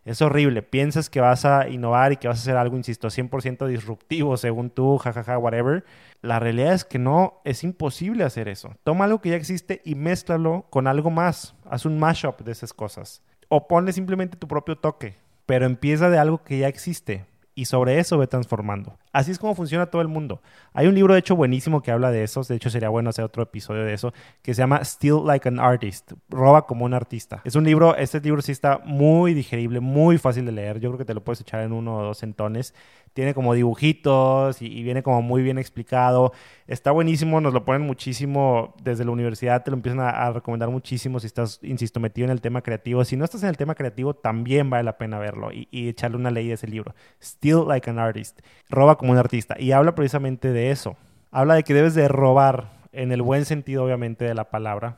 es 0.05 0.22
horrible. 0.22 0.63
Piensas 0.63 1.10
que 1.10 1.22
vas 1.22 1.46
a 1.46 1.70
innovar 1.70 2.12
y 2.12 2.17
que 2.17 2.27
vas 2.27 2.39
a 2.39 2.41
hacer 2.41 2.58
algo, 2.58 2.75
insisto, 2.75 3.10
100% 3.10 3.67
disruptivo 3.67 4.36
según 4.38 4.70
tú, 4.70 4.98
jajaja, 4.98 5.38
whatever. 5.38 5.86
La 6.22 6.39
realidad 6.39 6.74
es 6.74 6.86
que 6.86 7.00
no, 7.00 7.41
es 7.46 7.63
imposible 7.63 8.24
hacer 8.24 8.48
eso. 8.48 8.75
Toma 8.84 9.05
algo 9.05 9.22
que 9.22 9.29
ya 9.29 9.36
existe 9.36 9.81
y 9.86 9.96
mézclalo 9.96 10.65
con 10.70 10.88
algo 10.88 11.12
más. 11.12 11.55
Haz 11.70 11.86
un 11.86 12.00
mashup 12.00 12.41
de 12.41 12.51
esas 12.51 12.74
cosas. 12.74 13.22
O 13.50 13.67
ponle 13.67 13.93
simplemente 13.93 14.38
tu 14.38 14.48
propio 14.48 14.77
toque, 14.77 15.15
pero 15.46 15.65
empieza 15.65 16.10
de 16.10 16.17
algo 16.17 16.43
que 16.43 16.58
ya 16.58 16.67
existe 16.67 17.25
y 17.53 17.65
sobre 17.65 18.00
eso 18.00 18.17
ve 18.17 18.27
transformando. 18.27 18.98
Así 19.13 19.32
es 19.32 19.39
como 19.39 19.56
funciona 19.56 19.88
todo 19.88 20.01
el 20.01 20.08
mundo. 20.08 20.41
Hay 20.74 20.88
un 20.88 20.96
libro, 20.96 21.13
de 21.13 21.20
hecho, 21.20 21.36
buenísimo 21.36 21.82
que 21.82 21.91
habla 21.91 22.12
de 22.12 22.24
eso. 22.24 22.44
De 22.44 22.56
hecho, 22.56 22.70
sería 22.70 22.89
bueno 22.89 23.10
hacer 23.10 23.25
otro 23.25 23.44
episodio 23.44 23.84
de 23.84 23.94
eso, 23.94 24.13
que 24.41 24.53
se 24.53 24.62
llama 24.62 24.84
Still 24.84 25.25
Like 25.25 25.48
an 25.48 25.60
Artist. 25.60 26.13
Roba 26.30 26.65
como 26.65 26.86
un 26.86 26.94
artista. 26.94 27.41
Es 27.44 27.56
un 27.56 27.63
libro, 27.63 27.96
este 27.96 28.20
libro 28.22 28.41
sí 28.41 28.51
está 28.51 28.80
muy 28.84 29.34
digerible, 29.34 29.80
muy 29.80 30.18
fácil 30.18 30.46
de 30.46 30.51
leer. 30.51 30.80
Yo 30.80 30.89
creo 30.89 30.98
que 30.98 31.06
te 31.06 31.13
lo 31.13 31.24
puedes 31.24 31.41
echar 31.41 31.62
en 31.62 31.74
uno 31.74 31.98
o 31.98 32.03
dos 32.03 32.20
centones 32.20 32.74
tiene 33.13 33.34
como 33.34 33.53
dibujitos 33.53 34.62
y, 34.62 34.84
viene 34.84 35.03
como 35.03 35.22
muy 35.22 35.44
bien 35.44 35.58
explicado. 35.58 36.32
Está 36.68 36.91
buenísimo, 36.91 37.41
nos 37.41 37.53
lo 37.53 37.65
ponen 37.65 37.82
muchísimo 37.82 38.74
desde 38.82 39.03
la 39.06 39.12
universidad, 39.12 39.63
te 39.63 39.72
lo 39.72 39.77
empiezan 39.77 40.00
a, 40.01 40.32
recomendar 40.32 40.70
muchísimo 40.70 41.20
si 41.20 41.27
estás, 41.27 41.60
insisto, 41.62 42.00
metido 42.00 42.25
en 42.25 42.32
el 42.32 42.41
tema 42.41 42.62
creativo. 42.62 43.03
Si 43.03 43.18
no 43.18 43.25
estás 43.25 43.44
en 43.44 43.50
el 43.50 43.58
tema 43.58 43.75
creativo, 43.75 44.13
también 44.13 44.70
vale 44.70 44.84
la 44.84 44.98
pena 44.98 45.20
verlo 45.20 45.50
y, 45.51 45.68
echarle 45.89 46.18
una 46.18 46.32
ley 46.32 46.51
a 46.51 46.53
ese 46.53 46.68
libro. 46.68 46.96
Still 47.22 47.65
like 47.68 47.89
an 47.89 48.00
artist. 48.00 48.39
Roba 48.70 48.98
como 49.01 49.13
un 49.13 49.17
artista. 49.17 49.55
Y 49.58 49.72
habla 49.72 49.96
precisamente 49.96 50.51
de 50.51 50.70
eso. 50.70 50.96
Habla 51.31 51.55
de 51.55 51.63
que 51.63 51.74
debes 51.74 51.96
de 51.96 52.08
robar, 52.08 52.70
en 52.91 53.12
el 53.12 53.24
buen 53.24 53.46
sentido 53.46 53.84
obviamente 53.84 54.25
de 54.25 54.36
la 54.36 54.51
palabra, 54.51 54.98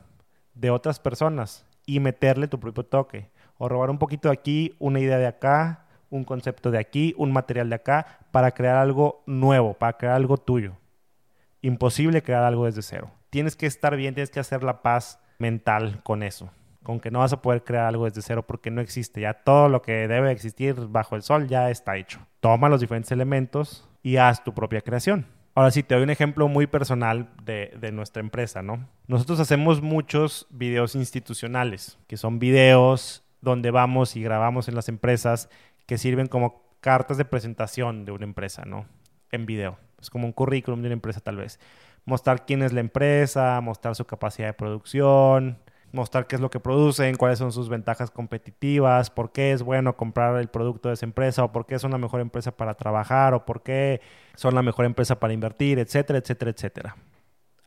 de 0.52 0.68
otras 0.68 1.00
personas 1.00 1.64
y 1.86 2.00
meterle 2.00 2.46
tu 2.46 2.60
propio 2.60 2.84
toque. 2.84 3.30
O 3.56 3.66
robar 3.66 3.88
un 3.88 3.96
poquito 3.96 4.28
de 4.28 4.34
aquí, 4.34 4.76
una 4.78 5.00
idea 5.00 5.16
de 5.16 5.26
acá, 5.26 5.86
un 6.10 6.24
concepto 6.24 6.70
de 6.70 6.76
aquí, 6.76 7.14
un 7.16 7.32
material 7.32 7.70
de 7.70 7.76
acá, 7.76 8.18
para 8.30 8.50
crear 8.50 8.76
algo 8.76 9.22
nuevo, 9.24 9.72
para 9.72 9.96
crear 9.96 10.16
algo 10.16 10.36
tuyo. 10.36 10.76
Imposible 11.62 12.22
crear 12.22 12.44
algo 12.44 12.66
desde 12.66 12.82
cero. 12.82 13.10
Tienes 13.30 13.56
que 13.56 13.64
estar 13.64 13.96
bien, 13.96 14.12
tienes 14.12 14.28
que 14.28 14.40
hacer 14.40 14.62
la 14.62 14.82
paz 14.82 15.18
mental 15.38 16.02
con 16.02 16.22
eso. 16.22 16.50
Con 16.82 17.00
que 17.00 17.10
no 17.10 17.20
vas 17.20 17.32
a 17.32 17.40
poder 17.40 17.64
crear 17.64 17.86
algo 17.86 18.04
desde 18.04 18.20
cero 18.20 18.44
porque 18.46 18.70
no 18.70 18.82
existe. 18.82 19.22
Ya 19.22 19.32
todo 19.32 19.70
lo 19.70 19.80
que 19.80 20.06
debe 20.08 20.30
existir 20.30 20.74
bajo 20.88 21.16
el 21.16 21.22
sol 21.22 21.48
ya 21.48 21.70
está 21.70 21.96
hecho. 21.96 22.20
Toma 22.40 22.68
los 22.68 22.82
diferentes 22.82 23.10
elementos 23.10 23.88
y 24.04 24.18
haz 24.18 24.44
tu 24.44 24.54
propia 24.54 24.82
creación. 24.82 25.26
Ahora 25.56 25.72
sí, 25.72 25.82
te 25.82 25.94
doy 25.94 26.04
un 26.04 26.10
ejemplo 26.10 26.46
muy 26.46 26.66
personal 26.66 27.30
de, 27.42 27.74
de, 27.80 27.90
nuestra 27.90 28.20
empresa, 28.20 28.62
¿no? 28.62 28.88
Nosotros 29.06 29.40
hacemos 29.40 29.82
muchos 29.82 30.46
videos 30.50 30.94
institucionales, 30.94 31.98
que 32.06 32.16
son 32.16 32.38
videos 32.38 33.24
donde 33.40 33.70
vamos 33.70 34.14
y 34.16 34.22
grabamos 34.22 34.68
en 34.68 34.74
las 34.74 34.88
empresas 34.88 35.48
que 35.86 35.96
sirven 35.98 36.26
como 36.26 36.62
cartas 36.80 37.16
de 37.16 37.24
presentación 37.24 38.04
de 38.04 38.12
una 38.12 38.24
empresa, 38.24 38.64
¿no? 38.66 38.86
En 39.30 39.46
video. 39.46 39.78
Es 40.00 40.10
como 40.10 40.26
un 40.26 40.32
currículum 40.32 40.82
de 40.82 40.88
una 40.88 40.94
empresa 40.94 41.20
tal 41.20 41.36
vez. 41.36 41.58
Mostrar 42.04 42.44
quién 42.44 42.62
es 42.62 42.72
la 42.74 42.80
empresa, 42.80 43.60
mostrar 43.62 43.94
su 43.94 44.04
capacidad 44.04 44.48
de 44.48 44.54
producción, 44.54 45.58
mostrar 45.94 46.26
qué 46.26 46.34
es 46.34 46.40
lo 46.42 46.50
que 46.50 46.60
producen, 46.60 47.16
cuáles 47.16 47.38
son 47.38 47.52
sus 47.52 47.68
ventajas 47.68 48.10
competitivas, 48.10 49.10
por 49.10 49.32
qué 49.32 49.52
es 49.52 49.62
bueno 49.62 49.96
comprar 49.96 50.36
el 50.36 50.48
producto 50.48 50.88
de 50.88 50.94
esa 50.94 51.06
empresa 51.06 51.44
o 51.44 51.52
por 51.52 51.66
qué 51.66 51.78
son 51.78 51.92
la 51.92 51.98
mejor 51.98 52.20
empresa 52.20 52.50
para 52.50 52.74
trabajar 52.74 53.32
o 53.32 53.46
por 53.46 53.62
qué 53.62 54.00
son 54.34 54.54
la 54.54 54.62
mejor 54.62 54.84
empresa 54.84 55.18
para 55.18 55.32
invertir, 55.32 55.78
etcétera, 55.78 56.18
etcétera, 56.18 56.50
etcétera. 56.50 56.96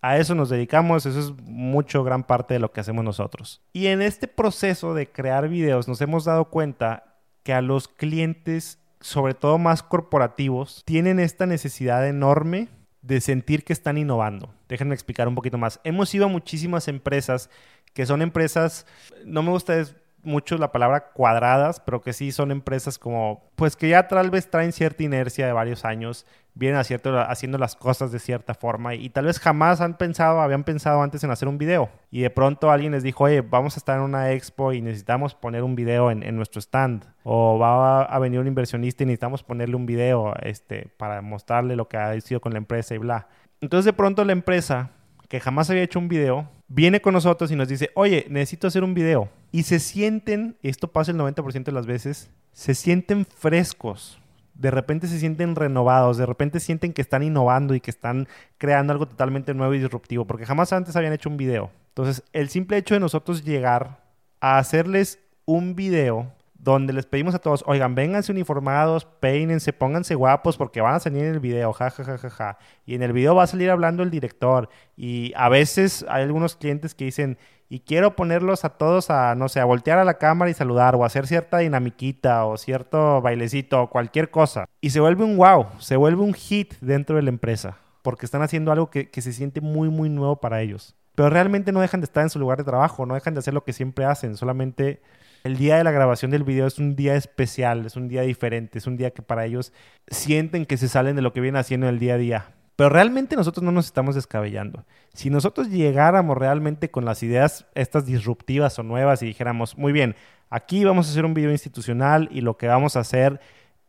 A 0.01 0.17
eso 0.17 0.35
nos 0.35 0.49
dedicamos, 0.49 1.05
eso 1.05 1.19
es 1.19 1.31
mucho, 1.41 2.03
gran 2.03 2.23
parte 2.23 2.53
de 2.53 2.59
lo 2.59 2.71
que 2.71 2.81
hacemos 2.81 3.03
nosotros. 3.03 3.61
Y 3.73 3.87
en 3.87 4.01
este 4.01 4.27
proceso 4.27 4.93
de 4.93 5.09
crear 5.09 5.49
videos 5.49 5.87
nos 5.87 6.01
hemos 6.01 6.25
dado 6.25 6.45
cuenta 6.45 7.15
que 7.43 7.53
a 7.53 7.61
los 7.61 7.87
clientes, 7.87 8.79
sobre 8.99 9.33
todo 9.33 9.57
más 9.57 9.81
corporativos, 9.81 10.83
tienen 10.85 11.19
esta 11.19 11.45
necesidad 11.45 12.07
enorme 12.07 12.67
de 13.01 13.21
sentir 13.21 13.63
que 13.63 13.73
están 13.73 13.97
innovando. 13.97 14.53
Déjenme 14.67 14.93
explicar 14.93 15.27
un 15.27 15.35
poquito 15.35 15.57
más. 15.57 15.79
Hemos 15.83 16.13
ido 16.13 16.25
a 16.25 16.29
muchísimas 16.29 16.89
empresas 16.89 17.49
que 17.97 18.05
son 18.05 18.21
empresas, 18.21 18.85
no 19.25 19.41
me 19.41 19.49
gusta 19.49 19.83
mucho 20.21 20.55
la 20.59 20.71
palabra 20.71 21.13
cuadradas, 21.13 21.79
pero 21.79 21.99
que 21.99 22.13
sí 22.13 22.31
son 22.31 22.51
empresas 22.51 22.99
como, 22.99 23.49
pues 23.55 23.75
que 23.75 23.89
ya 23.89 24.07
tal 24.07 24.29
vez 24.29 24.51
traen 24.51 24.71
cierta 24.71 25.01
inercia 25.01 25.47
de 25.47 25.51
varios 25.51 25.83
años, 25.83 26.27
vienen 26.53 26.79
haciendo 26.79 27.57
las 27.57 27.75
cosas 27.75 28.11
de 28.11 28.19
cierta 28.19 28.53
forma 28.53 28.93
y, 28.93 29.09
tal 29.09 29.25
vez 29.25 29.39
jamás 29.39 29.81
han 29.81 29.97
pensado, 29.97 30.41
habían 30.41 30.63
pensado 30.63 31.01
antes 31.01 31.23
en 31.23 31.31
hacer 31.31 31.47
un 31.47 31.57
video. 31.57 31.89
Y 32.11 32.21
de 32.21 32.29
pronto 32.29 32.69
alguien 32.69 32.91
les 32.91 33.01
dijo, 33.01 33.23
oye, 33.23 33.41
vamos 33.41 33.75
a 33.77 33.79
estar 33.79 33.97
en 33.97 34.03
una 34.03 34.31
expo 34.31 34.73
y 34.73 34.81
necesitamos 34.83 35.33
poner 35.33 35.63
un 35.63 35.73
video 35.75 36.11
en, 36.11 36.35
nuestro 36.35 36.61
stand. 36.61 37.03
O 37.23 37.57
va 37.57 38.03
a, 38.03 38.19
venir 38.19 38.39
un 38.39 38.45
inversionista 38.45 39.01
y 39.01 39.07
necesitamos 39.07 39.41
ponerle 39.41 39.75
un 39.75 39.87
video 39.87 40.35
este, 40.43 40.87
para 40.97 41.23
mostrarle 41.23 41.75
lo 41.75 41.87
que 41.87 41.97
ha 41.97 42.21
sido 42.21 42.41
con 42.41 42.51
la 42.51 42.59
empresa 42.59 42.93
y 42.93 42.99
bla. 42.99 43.27
Entonces 43.59 43.85
de 43.85 43.93
pronto 43.93 44.23
la 44.23 44.33
empresa, 44.33 44.91
que 45.27 45.39
jamás 45.39 45.69
había 45.69 45.83
hecho 45.83 45.99
un 45.99 46.07
video, 46.07 46.49
viene 46.67 47.01
con 47.01 47.13
nosotros 47.13 47.51
y 47.51 47.55
nos 47.55 47.67
dice, 47.67 47.89
oye, 47.95 48.25
necesito 48.29 48.67
hacer 48.67 48.83
un 48.83 48.93
video. 48.93 49.29
Y 49.51 49.63
se 49.63 49.79
sienten, 49.79 50.57
esto 50.61 50.91
pasa 50.91 51.11
el 51.11 51.17
90% 51.17 51.63
de 51.63 51.71
las 51.71 51.85
veces, 51.85 52.29
se 52.53 52.75
sienten 52.75 53.25
frescos. 53.25 54.19
De 54.53 54.71
repente 54.71 55.07
se 55.07 55.19
sienten 55.19 55.55
renovados, 55.55 56.17
de 56.17 56.25
repente 56.25 56.59
sienten 56.59 56.93
que 56.93 57.01
están 57.01 57.21
innovando 57.23 57.75
y 57.75 57.79
que 57.79 57.91
están 57.91 58.27
creando 58.57 58.91
algo 58.91 59.07
totalmente 59.07 59.53
nuevo 59.53 59.73
y 59.75 59.79
disruptivo, 59.79 60.25
porque 60.25 60.45
jamás 60.45 60.73
antes 60.73 60.95
habían 60.95 61.13
hecho 61.13 61.29
un 61.29 61.37
video. 61.37 61.69
Entonces, 61.89 62.23
el 62.33 62.49
simple 62.49 62.77
hecho 62.77 62.95
de 62.95 62.99
nosotros 62.99 63.43
llegar 63.43 64.03
a 64.39 64.57
hacerles 64.57 65.19
un 65.45 65.75
video 65.75 66.33
donde 66.59 66.93
les 66.93 67.05
pedimos 67.05 67.35
a 67.35 67.39
todos, 67.39 67.63
oigan, 67.67 67.95
vénganse 67.95 68.31
uniformados, 68.31 69.05
peínense, 69.05 69.73
pónganse 69.73 70.15
guapos 70.15 70.57
porque 70.57 70.81
van 70.81 70.95
a 70.95 70.99
salir 70.99 71.23
en 71.23 71.33
el 71.35 71.39
video, 71.39 71.71
ja, 71.73 71.89
ja, 71.91 72.03
ja, 72.03 72.17
ja, 72.17 72.29
ja. 72.29 72.57
Y 72.85 72.95
en 72.95 73.03
el 73.03 73.13
video 73.13 73.35
va 73.35 73.43
a 73.43 73.47
salir 73.47 73.69
hablando 73.69 74.03
el 74.03 74.09
director. 74.09 74.69
Y 74.95 75.33
a 75.35 75.49
veces 75.49 76.05
hay 76.09 76.23
algunos 76.23 76.55
clientes 76.55 76.95
que 76.95 77.05
dicen, 77.05 77.37
y 77.69 77.81
quiero 77.81 78.15
ponerlos 78.15 78.65
a 78.65 78.69
todos 78.69 79.09
a, 79.09 79.35
no 79.35 79.49
sé, 79.49 79.59
a 79.59 79.65
voltear 79.65 79.99
a 79.99 80.05
la 80.05 80.17
cámara 80.17 80.49
y 80.49 80.53
saludar, 80.53 80.95
o 80.95 81.05
hacer 81.05 81.27
cierta 81.27 81.59
dinamiquita, 81.59 82.45
o 82.45 82.57
cierto 82.57 83.21
bailecito, 83.21 83.81
o 83.83 83.89
cualquier 83.89 84.31
cosa. 84.31 84.65
Y 84.81 84.89
se 84.89 84.99
vuelve 84.99 85.23
un 85.23 85.37
wow, 85.37 85.67
se 85.79 85.95
vuelve 85.95 86.21
un 86.21 86.33
hit 86.33 86.73
dentro 86.81 87.17
de 87.17 87.21
la 87.21 87.29
empresa, 87.29 87.77
porque 88.01 88.25
están 88.25 88.41
haciendo 88.41 88.71
algo 88.71 88.89
que, 88.89 89.09
que 89.09 89.21
se 89.21 89.33
siente 89.33 89.61
muy, 89.61 89.89
muy 89.89 90.09
nuevo 90.09 90.37
para 90.37 90.61
ellos. 90.61 90.95
Pero 91.13 91.29
realmente 91.29 91.71
no 91.71 91.81
dejan 91.81 91.99
de 91.99 92.05
estar 92.05 92.23
en 92.23 92.29
su 92.29 92.39
lugar 92.39 92.57
de 92.57 92.63
trabajo, 92.63 93.05
no 93.05 93.15
dejan 93.15 93.33
de 93.33 93.39
hacer 93.39 93.53
lo 93.53 93.63
que 93.63 93.73
siempre 93.73 94.05
hacen, 94.05 94.37
solamente 94.37 95.01
el 95.43 95.57
día 95.57 95.77
de 95.77 95.83
la 95.83 95.91
grabación 95.91 96.31
del 96.31 96.43
video 96.43 96.67
es 96.67 96.79
un 96.79 96.95
día 96.95 97.15
especial, 97.15 97.85
es 97.85 97.95
un 97.95 98.07
día 98.07 98.21
diferente, 98.21 98.77
es 98.77 98.87
un 98.87 98.97
día 98.97 99.11
que 99.11 99.21
para 99.21 99.45
ellos 99.45 99.73
sienten 100.07 100.65
que 100.65 100.77
se 100.77 100.89
salen 100.89 101.15
de 101.15 101.21
lo 101.21 101.33
que 101.33 101.41
vienen 101.41 101.59
haciendo 101.59 101.87
en 101.87 101.93
el 101.93 101.99
día 101.99 102.15
a 102.15 102.17
día. 102.17 102.45
Pero 102.75 102.89
realmente 102.89 103.35
nosotros 103.35 103.63
no 103.63 103.71
nos 103.71 103.87
estamos 103.87 104.13
descabellando. 104.13 104.85
Si 105.13 105.31
nosotros 105.31 105.69
llegáramos 105.69 106.37
realmente 106.37 106.91
con 106.91 107.05
las 107.05 107.23
ideas 107.23 107.65
estas 107.73 108.05
disruptivas 108.05 108.77
o 108.77 108.83
nuevas 108.83 109.23
y 109.23 109.25
dijéramos, 109.25 109.77
muy 109.77 109.91
bien, 109.91 110.15
aquí 110.49 110.83
vamos 110.85 111.07
a 111.07 111.11
hacer 111.11 111.25
un 111.25 111.33
video 111.33 111.51
institucional 111.51 112.29
y 112.31 112.41
lo 112.41 112.57
que 112.57 112.67
vamos 112.67 112.95
a 112.95 112.99
hacer 112.99 113.39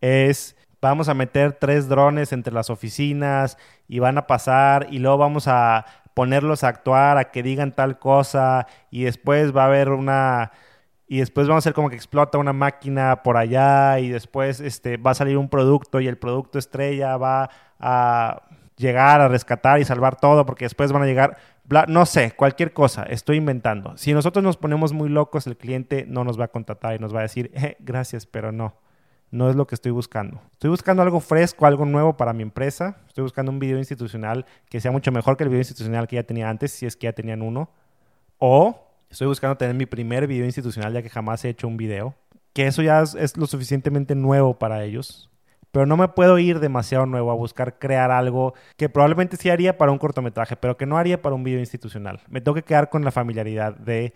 es 0.01 0.57
vamos 0.81 1.09
a 1.09 1.15
meter 1.15 1.53
tres 1.53 1.89
drones 1.89 2.33
entre 2.33 2.55
las 2.55 2.71
oficinas 2.71 3.59
y 3.89 3.99
van 3.99 4.17
a 4.17 4.27
pasar 4.27 4.87
y 4.91 5.01
luego 5.01 5.19
vamos 5.19 5.49
a 5.49 5.85
ponerlos 6.15 6.65
a 6.65 6.69
actuar, 6.69 7.19
a 7.19 7.31
que 7.31 7.43
digan 7.43 7.73
tal 7.73 7.99
cosa 7.99 8.67
y 8.91 9.03
después 9.03 9.55
va 9.55 9.65
a 9.65 9.67
haber 9.67 9.91
una 9.91 10.53
y 11.09 11.19
después 11.19 11.49
vamos 11.49 11.63
a 11.63 11.65
hacer 11.65 11.73
como 11.73 11.89
que 11.89 11.97
explota 11.97 12.37
una 12.37 12.53
máquina 12.53 13.23
por 13.23 13.39
allá 13.39 13.99
y 13.99 14.11
después 14.11 14.61
este, 14.61 14.99
va 14.99 15.13
a 15.13 15.15
salir 15.15 15.39
un 15.39 15.49
producto 15.49 16.01
y 16.01 16.07
el 16.07 16.19
producto 16.19 16.59
estrella 16.59 17.17
va 17.17 17.49
a 17.81 18.43
llegar 18.77 19.23
a 19.23 19.29
rescatar 19.29 19.81
y 19.81 19.87
salvar 19.87 20.17
todo 20.17 20.45
porque 20.45 20.67
después 20.67 20.93
van 20.93 21.03
a 21.03 21.07
llegar, 21.07 21.39
no 21.89 22.05
sé, 22.05 22.33
cualquier 22.33 22.75
cosa, 22.75 23.05
estoy 23.05 23.39
inventando. 23.39 23.97
Si 23.97 24.13
nosotros 24.13 24.45
nos 24.45 24.59
ponemos 24.59 24.93
muy 24.93 25.09
locos, 25.09 25.47
el 25.47 25.57
cliente 25.57 26.05
no 26.07 26.25
nos 26.25 26.39
va 26.39 26.45
a 26.45 26.49
contratar 26.49 26.95
y 26.95 26.99
nos 26.99 27.15
va 27.15 27.21
a 27.21 27.23
decir, 27.23 27.51
eh, 27.55 27.77
gracias, 27.81 28.27
pero 28.27 28.53
no. 28.53 28.75
no 29.31 29.49
es 29.49 29.57
lo 29.57 29.67
que 29.67 29.77
estoy 29.77 29.93
buscando. 29.93 30.43
Estoy 30.53 30.69
buscando 30.69 31.03
algo 31.03 31.21
fresco, 31.21 31.65
algo 31.65 31.87
nuevo 31.87 32.19
para 32.19 32.35
mi 32.35 32.43
empresa. 32.43 32.99
Estoy 33.07 33.23
buscando 33.23 33.51
un 33.51 33.59
video 33.59 33.79
institucional 33.79 34.45
que 34.69 34.81
sea 34.81 34.91
mucho 34.91 35.11
mejor 35.11 35.39
que 35.39 35.45
el 35.45 35.49
video 35.49 35.61
institucional 35.61 36.07
que 36.07 36.17
ya 36.17 36.23
tenía 36.23 36.51
antes, 36.51 36.71
si 36.71 36.85
es 36.85 36.97
que 36.97 37.07
ya 37.07 37.15
tenían 37.15 37.41
uno. 37.41 37.71
O 38.39 38.88
estoy 39.11 39.27
buscando 39.27 39.57
tener 39.57 39.75
mi 39.75 39.87
primer 39.87 40.27
video 40.27 40.45
institucional 40.45 40.93
ya 40.93 41.03
que 41.03 41.11
jamás 41.11 41.45
he 41.45 41.51
hecho 41.51 41.69
un 41.69 41.77
video. 41.77 42.15
Que 42.53 42.67
eso 42.67 42.83
ya 42.83 43.03
es, 43.03 43.37
lo 43.37 43.47
suficientemente 43.47 44.15
nuevo 44.15 44.59
para 44.59 44.85
ellos. 44.85 45.31
Pero 45.71 45.87
no 45.87 45.97
me 45.97 46.09
puedo 46.09 46.39
ir 46.39 46.61
demasiado 46.61 47.07
nuevo 47.07 47.31
a 47.31 47.35
buscar 47.35 47.79
crear 47.79 48.11
algo 48.11 48.55
que 48.77 48.89
probablemente 48.89 49.37
sí 49.37 49.51
haría 49.51 49.77
para 49.77 49.93
un 49.93 49.99
cortometraje, 49.99 50.57
pero 50.57 50.77
que 50.77 50.87
no 50.87 50.97
haría 50.97 51.21
para 51.21 51.35
un 51.35 51.45
video 51.45 51.61
institucional. 51.61 52.21
Me 52.29 52.41
tengo 52.41 52.55
que 52.55 52.63
quedar 52.63 52.89
con 52.89 53.05
la 53.05 53.11
familiaridad 53.11 53.77
de 53.77 54.15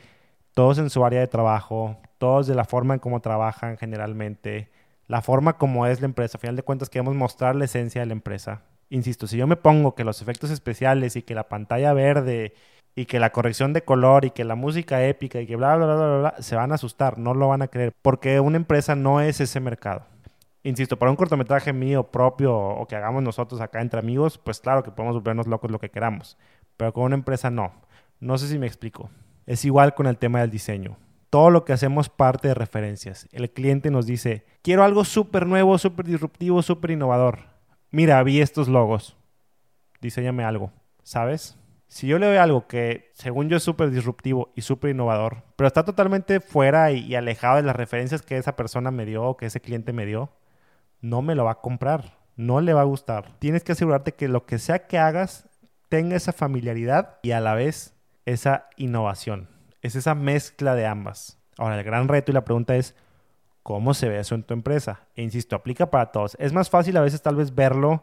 todos 0.55 0.79
en 0.79 0.91
su 0.91 1.05
área 1.05 1.21
de 1.21 1.27
trabajo, 1.29 1.99
todos 2.19 2.47
de 2.47 2.55
la 2.55 2.65
forma 2.65 2.95
en 2.95 3.01
cómo 3.01 3.21
trabajan 3.21 3.77
generalmente, 3.77 4.71
la 5.07 5.21
forma 5.21 5.59
como 5.59 5.87
es 5.87 6.01
la 6.01 6.07
empresa. 6.07 6.39
A 6.39 6.41
final 6.41 6.57
de 6.57 6.63
cuentas 6.63 6.89
queremos 6.89 7.15
mostrar 7.15 7.55
la 7.55 7.67
esencia 7.67 8.01
de 8.01 8.07
la 8.07 8.13
empresa. 8.15 8.63
Insisto, 8.89 9.27
si 9.27 9.37
yo 9.37 9.47
me 9.47 9.57
pongo 9.57 9.95
que 9.95 10.05
los 10.05 10.21
efectos 10.23 10.51
especiales 10.51 11.17
y 11.17 11.23
que 11.23 11.35
la 11.35 11.49
pantalla 11.49 11.93
verde 11.93 12.55
y 12.95 13.07
que 13.07 13.19
la 13.19 13.31
corrección 13.31 13.73
de 13.73 13.83
color 13.83 14.25
y 14.25 14.31
que 14.31 14.45
la 14.45 14.55
música 14.55 15.05
épica 15.05 15.41
y 15.41 15.47
que 15.47 15.57
bla, 15.57 15.77
bla, 15.77 15.87
bla, 15.87 15.97
bla, 15.97 16.19
bla, 16.19 16.35
se 16.41 16.57
van 16.57 16.73
a 16.73 16.77
asustar, 16.77 17.19
no 17.19 17.35
lo 17.35 17.49
van 17.49 17.63
a 17.63 17.69
creer, 17.69 17.93
porque 18.03 18.41
una 18.41 18.57
empresa 18.57 18.95
no 18.95 19.21
es 19.21 19.41
ese 19.41 19.61
mercado. 19.61 20.05
Insisto, 20.63 20.99
para 20.99 21.11
un 21.11 21.17
cortometraje 21.17 21.73
mío 21.73 22.05
propio 22.05 22.57
o 22.57 22.87
que 22.87 22.97
hagamos 22.97 23.23
nosotros 23.23 23.61
acá 23.61 23.81
entre 23.81 23.99
amigos, 23.99 24.39
pues 24.39 24.61
claro 24.61 24.83
que 24.83 24.91
podemos 24.91 25.17
volvernos 25.17 25.47
locos 25.47 25.71
lo 25.71 25.81
que 25.81 25.91
queramos, 25.91 26.39
pero 26.77 26.93
con 26.93 27.05
una 27.05 27.17
empresa 27.17 27.51
no. 27.51 27.73
No 28.21 28.39
sé 28.39 28.47
si 28.47 28.59
me 28.59 28.67
explico. 28.67 29.11
Es 29.47 29.65
igual 29.65 29.95
con 29.95 30.07
el 30.07 30.19
tema 30.19 30.41
del 30.41 30.51
diseño 30.51 30.97
todo 31.33 31.49
lo 31.49 31.65
que 31.65 31.73
hacemos 31.73 32.11
parte 32.11 32.49
de 32.49 32.53
referencias. 32.53 33.27
El 33.33 33.49
cliente 33.49 33.91
nos 33.91 34.05
dice, 34.05 34.45
quiero 34.61 34.85
algo 34.85 35.03
súper 35.03 35.47
nuevo, 35.47 35.79
súper 35.79 36.05
disruptivo, 36.05 36.61
súper 36.61 36.91
innovador. 36.91 37.39
Mira, 37.91 38.23
vi 38.23 38.43
estos 38.43 38.69
logos. 38.69 39.17
Diseñame 40.03 40.45
algo, 40.45 40.73
¿sabes? 41.03 41.57
Si 41.93 42.07
yo 42.07 42.19
le 42.19 42.25
doy 42.25 42.37
algo 42.37 42.67
que 42.67 43.11
según 43.13 43.51
yo 43.51 43.59
es 43.59 43.63
súper 43.63 43.91
disruptivo 43.91 44.51
y 44.57 44.63
súper 44.63 44.93
innovador, 44.93 45.43
pero 45.57 45.69
está 45.69 45.85
totalmente 45.85 46.41
fuera 46.41 46.91
y, 46.91 47.15
alejado 47.15 47.57
de 47.57 47.65
las 47.65 47.77
referencias 47.77 48.23
que 48.23 48.39
esa 48.39 48.57
persona 48.57 48.91
me 48.91 49.05
dio 49.05 49.25
o 49.25 49.37
que 49.37 49.45
ese 49.45 49.61
cliente 49.61 49.93
me 49.93 50.07
dio, 50.07 50.33
no 51.03 51.21
me 51.21 51.35
lo 51.35 51.45
va 51.45 51.51
a 51.51 51.61
comprar, 51.61 52.17
no 52.35 52.63
le 52.63 52.73
va 52.73 52.81
a 52.81 52.85
gustar. 52.85 53.39
Tienes 53.41 53.63
que 53.63 53.73
asegurarte 53.73 54.15
que 54.15 54.29
lo 54.29 54.47
que 54.47 54.59
sea 54.59 54.87
que 54.87 54.99
hagas 54.99 55.51
tenga 55.91 56.17
esa 56.17 56.33
familiaridad 56.33 57.19
y 57.21 57.33
a 57.33 57.41
la 57.41 57.53
vez 57.53 57.95
esa 58.25 58.71
innovación. 58.79 59.51
Es 59.83 59.95
esa 59.95 60.15
mezcla 60.15 60.75
de 60.75 60.87
ambas. 60.87 61.39
Ahora, 61.59 61.79
el 61.79 61.85
gran 61.85 62.09
reto 62.09 62.33
y 62.33 62.35
la 62.35 62.45
pregunta 62.47 62.75
es, 62.75 62.95
¿cómo 63.63 63.93
se 63.93 64.09
ve 64.09 64.19
eso 64.19 64.35
en 64.35 64.45
tu 64.45 64.55
empresa? 64.55 65.01
E 65.15 65.23
insisto, 65.23 65.57
aplica 65.57 65.91
para 65.91 66.11
todos. 66.11 66.39
Es 66.41 66.55
más 66.55 66.71
fácil 66.71 66.97
a 66.97 67.03
veces 67.03 67.21
tal 67.21 67.37
vez 67.37 67.55
verlo 67.55 68.03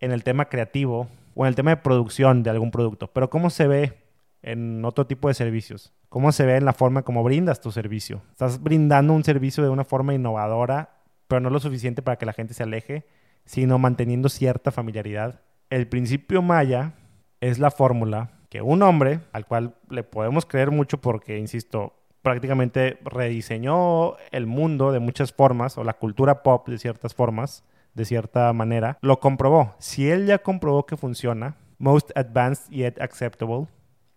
en 0.00 0.10
el 0.10 0.24
tema 0.24 0.46
creativo 0.46 1.08
o 1.36 1.44
en 1.44 1.48
el 1.48 1.54
tema 1.54 1.70
de 1.70 1.76
producción 1.76 2.42
de 2.42 2.48
algún 2.48 2.70
producto, 2.70 3.08
pero 3.12 3.28
¿cómo 3.28 3.50
se 3.50 3.68
ve 3.68 3.98
en 4.42 4.82
otro 4.86 5.06
tipo 5.06 5.28
de 5.28 5.34
servicios? 5.34 5.92
¿Cómo 6.08 6.32
se 6.32 6.46
ve 6.46 6.56
en 6.56 6.64
la 6.64 6.72
forma 6.72 7.02
como 7.02 7.22
brindas 7.22 7.60
tu 7.60 7.70
servicio? 7.70 8.22
Estás 8.32 8.62
brindando 8.62 9.12
un 9.12 9.22
servicio 9.22 9.62
de 9.62 9.68
una 9.68 9.84
forma 9.84 10.14
innovadora, 10.14 10.96
pero 11.28 11.40
no 11.40 11.50
lo 11.50 11.60
suficiente 11.60 12.00
para 12.00 12.16
que 12.16 12.24
la 12.24 12.32
gente 12.32 12.54
se 12.54 12.62
aleje, 12.62 13.06
sino 13.44 13.78
manteniendo 13.78 14.30
cierta 14.30 14.72
familiaridad. 14.72 15.42
El 15.68 15.88
principio 15.88 16.40
Maya 16.40 16.94
es 17.42 17.58
la 17.58 17.70
fórmula 17.70 18.30
que 18.48 18.62
un 18.62 18.82
hombre, 18.82 19.20
al 19.32 19.44
cual 19.44 19.74
le 19.90 20.04
podemos 20.04 20.46
creer 20.46 20.70
mucho 20.70 21.02
porque, 21.02 21.38
insisto, 21.38 21.92
prácticamente 22.22 22.98
rediseñó 23.04 24.16
el 24.30 24.46
mundo 24.46 24.90
de 24.90 25.00
muchas 25.00 25.34
formas, 25.34 25.76
o 25.76 25.84
la 25.84 25.92
cultura 25.92 26.42
pop 26.42 26.66
de 26.66 26.78
ciertas 26.78 27.14
formas, 27.14 27.62
de 27.96 28.04
cierta 28.04 28.52
manera, 28.52 28.98
lo 29.00 29.20
comprobó. 29.20 29.74
Si 29.78 30.08
él 30.10 30.26
ya 30.26 30.38
comprobó 30.38 30.84
que 30.84 30.98
funciona, 30.98 31.56
most 31.78 32.10
advanced 32.14 32.70
yet 32.70 33.00
acceptable, 33.00 33.68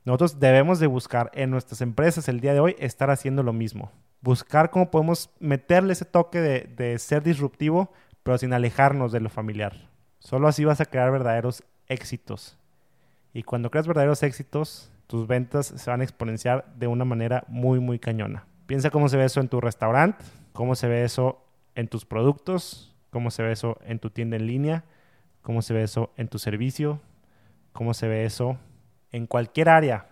nosotros 0.04 0.40
debemos 0.40 0.80
de 0.80 0.88
buscar 0.88 1.32
en 1.34 1.50
nuestras 1.50 1.80
empresas 1.80 2.28
el 2.28 2.42
día 2.42 2.54
de 2.54 2.60
hoy 2.60 2.76
estar 2.78 3.10
haciendo 3.10 3.42
lo 3.42 3.54
mismo. 3.54 3.92
Buscar 4.20 4.70
cómo 4.70 4.92
podemos 4.92 5.30
meterle 5.40 5.94
ese 5.94 6.04
toque 6.04 6.42
de, 6.42 6.70
de 6.76 7.00
ser 7.00 7.24
disruptivo, 7.24 7.94
pero 8.22 8.38
sin 8.38 8.52
alejarnos 8.52 9.14
de 9.14 9.22
lo 9.22 9.30
familiar. 9.30 9.90
Solo 10.20 10.50
así 10.50 10.66
vas 10.66 10.82
a 10.82 10.86
crear 10.86 11.10
verdaderos 11.10 11.64
éxitos. 11.88 12.58
Y 13.34 13.44
cuando 13.44 13.72
creas 13.72 13.88
verdaderos 13.88 14.24
éxitos, 14.24 14.92
tus 15.08 15.26
ventas 15.26 15.68
se 15.68 15.90
van 15.90 16.02
a 16.02 16.04
exponenciar 16.04 16.66
de 16.76 16.88
una 16.88 17.06
manera 17.06 17.46
muy, 17.48 17.80
muy 17.80 17.98
cañona. 17.98 18.46
Piensa 18.66 18.90
cómo 18.90 19.08
se 19.08 19.16
ve 19.16 19.24
eso 19.24 19.40
en 19.40 19.48
tu 19.48 19.62
restaurante, 19.62 20.26
cómo 20.52 20.76
se 20.76 20.90
ve 20.90 21.06
eso 21.06 21.42
en 21.76 21.88
tus 21.88 22.04
productos, 22.04 22.90
cómo 23.10 23.32
se 23.32 23.44
ve 23.44 23.52
eso 23.52 23.78
en 23.84 24.00
tu 24.00 24.10
tienda 24.10 24.38
en 24.38 24.48
línea, 24.48 24.84
cómo 25.42 25.62
se 25.62 25.74
ve 25.74 25.84
eso 25.84 26.12
en 26.18 26.28
tu 26.28 26.40
servicio, 26.40 27.00
cómo 27.72 27.94
se 27.94 28.08
ve 28.08 28.26
eso 28.26 28.58
en 29.12 29.28
cualquier 29.28 29.70
área 29.70 30.08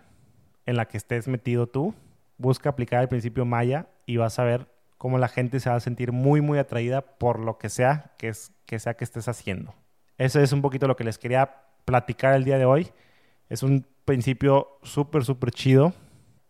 en 0.66 0.76
la 0.76 0.86
que 0.86 0.96
estés 0.96 1.28
metido 1.28 1.66
tú. 1.66 1.94
Busca 2.36 2.70
aplicar 2.70 3.02
el 3.02 3.08
principio 3.08 3.44
Maya 3.44 3.86
y 4.06 4.16
vas 4.16 4.38
a 4.38 4.44
ver 4.44 4.68
cómo 4.96 5.18
la 5.18 5.28
gente 5.28 5.60
se 5.60 5.70
va 5.70 5.76
a 5.76 5.80
sentir 5.80 6.12
muy, 6.12 6.40
muy 6.40 6.58
atraída 6.58 7.00
por 7.02 7.38
lo 7.38 7.58
que 7.58 7.68
sea 7.68 8.12
que, 8.18 8.28
es, 8.28 8.52
que 8.66 8.78
sea 8.78 8.94
que 8.94 9.04
estés 9.04 9.28
haciendo. 9.28 9.74
Eso 10.18 10.40
es 10.40 10.52
un 10.52 10.62
poquito 10.62 10.88
lo 10.88 10.96
que 10.96 11.04
les 11.04 11.18
quería 11.18 11.56
platicar 11.84 12.34
el 12.34 12.44
día 12.44 12.58
de 12.58 12.64
hoy. 12.64 12.88
Es 13.48 13.62
un 13.62 13.86
principio 14.04 14.78
súper, 14.82 15.24
súper 15.24 15.52
chido. 15.52 15.94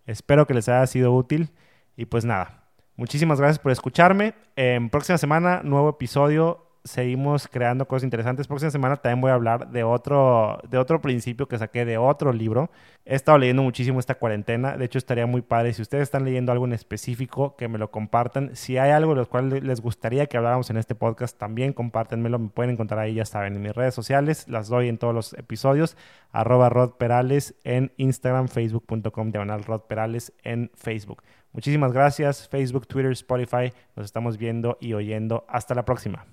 Espero 0.07 0.47
que 0.47 0.55
les 0.55 0.69
haya 0.69 0.87
sido 0.87 1.13
útil. 1.13 1.51
Y 1.97 2.07
pues 2.07 2.25
nada, 2.25 2.68
muchísimas 2.99 3.41
gracias 3.41 3.59
por 3.59 3.73
escucharme. 3.73 4.35
En 4.57 4.91
próxima 4.91 5.17
semana, 5.17 5.63
nuevo 5.65 5.89
episodio 5.89 6.69
seguimos 6.85 7.49
creando 7.49 7.87
cosas 7.87 8.05
interesantes. 8.05 8.47
Próxima 8.47 8.71
semana 8.71 8.97
también 8.97 9.21
voy 9.21 9.31
a 9.31 9.35
hablar 9.35 9.71
de 9.71 9.85
otro, 9.85 10.59
de 10.69 10.79
otro 10.79 11.01
principio 11.01 11.47
que 11.47 11.59
saqué 11.59 11.85
de 11.85 11.99
otro 11.99 12.33
libro. 12.33 12.71
He 13.05 13.15
estado 13.15 13.39
leyendo 13.39 13.63
muchísimo 13.63 14.01
esta 14.01 14.17
cuarentena. 14.17 14.77
De 14.77 14.85
hecho, 14.85 14.99
estaría 14.99 15.27
muy 15.27 15.43
padre. 15.43 15.73
Si 15.73 15.83
ustedes 15.83 16.03
están 16.03 16.25
leyendo 16.25 16.53
algo 16.53 16.65
en 16.65 16.73
específico, 16.73 17.57
que 17.57 17.69
me 17.69 17.79
lo 17.79 17.91
compartan. 17.91 18.57
Si 18.57 18.79
hay 18.79 18.91
algo 18.91 19.15
de 19.15 19.21
lo 19.21 19.29
cual 19.29 19.49
les 19.49 19.81
gustaría 19.81 20.27
que 20.27 20.37
habláramos 20.37 20.71
en 20.71 20.77
este 20.77 20.95
podcast, 20.95 21.39
también 21.39 21.73
compártenmelo. 21.73 22.39
Me 22.39 22.49
pueden 22.49 22.73
encontrar 22.73 23.01
ahí, 23.01 23.15
ya 23.15 23.25
saben, 23.25 23.55
en 23.55 23.63
mis 23.63 23.75
redes 23.75 23.95
sociales. 23.95 24.49
Las 24.49 24.69
doy 24.69 24.89
en 24.89 24.99
todos 24.99 25.15
los 25.15 25.33
episodios. 25.35 25.97
Arroba 26.33 26.69
Rod 26.69 26.93
Perales 26.93 27.55
en 27.65 27.93
Instagram, 27.97 28.49
facebook.com, 28.49 29.31
diagonal 29.31 29.65
Rod 29.65 29.83
Perales 29.83 30.33
en 30.43 30.71
Facebook. 30.75 31.23
Muchísimas 31.59 31.93
gracias. 31.93 32.47
Facebook, 32.47 32.87
Twitter, 32.87 33.11
Spotify. 33.11 33.73
Nos 33.97 34.07
estamos 34.07 34.39
viendo 34.39 34.79
y 34.81 34.93
oyendo. 34.93 35.45
Hasta 35.49 35.75
la 35.75 35.85
próxima. 35.85 36.25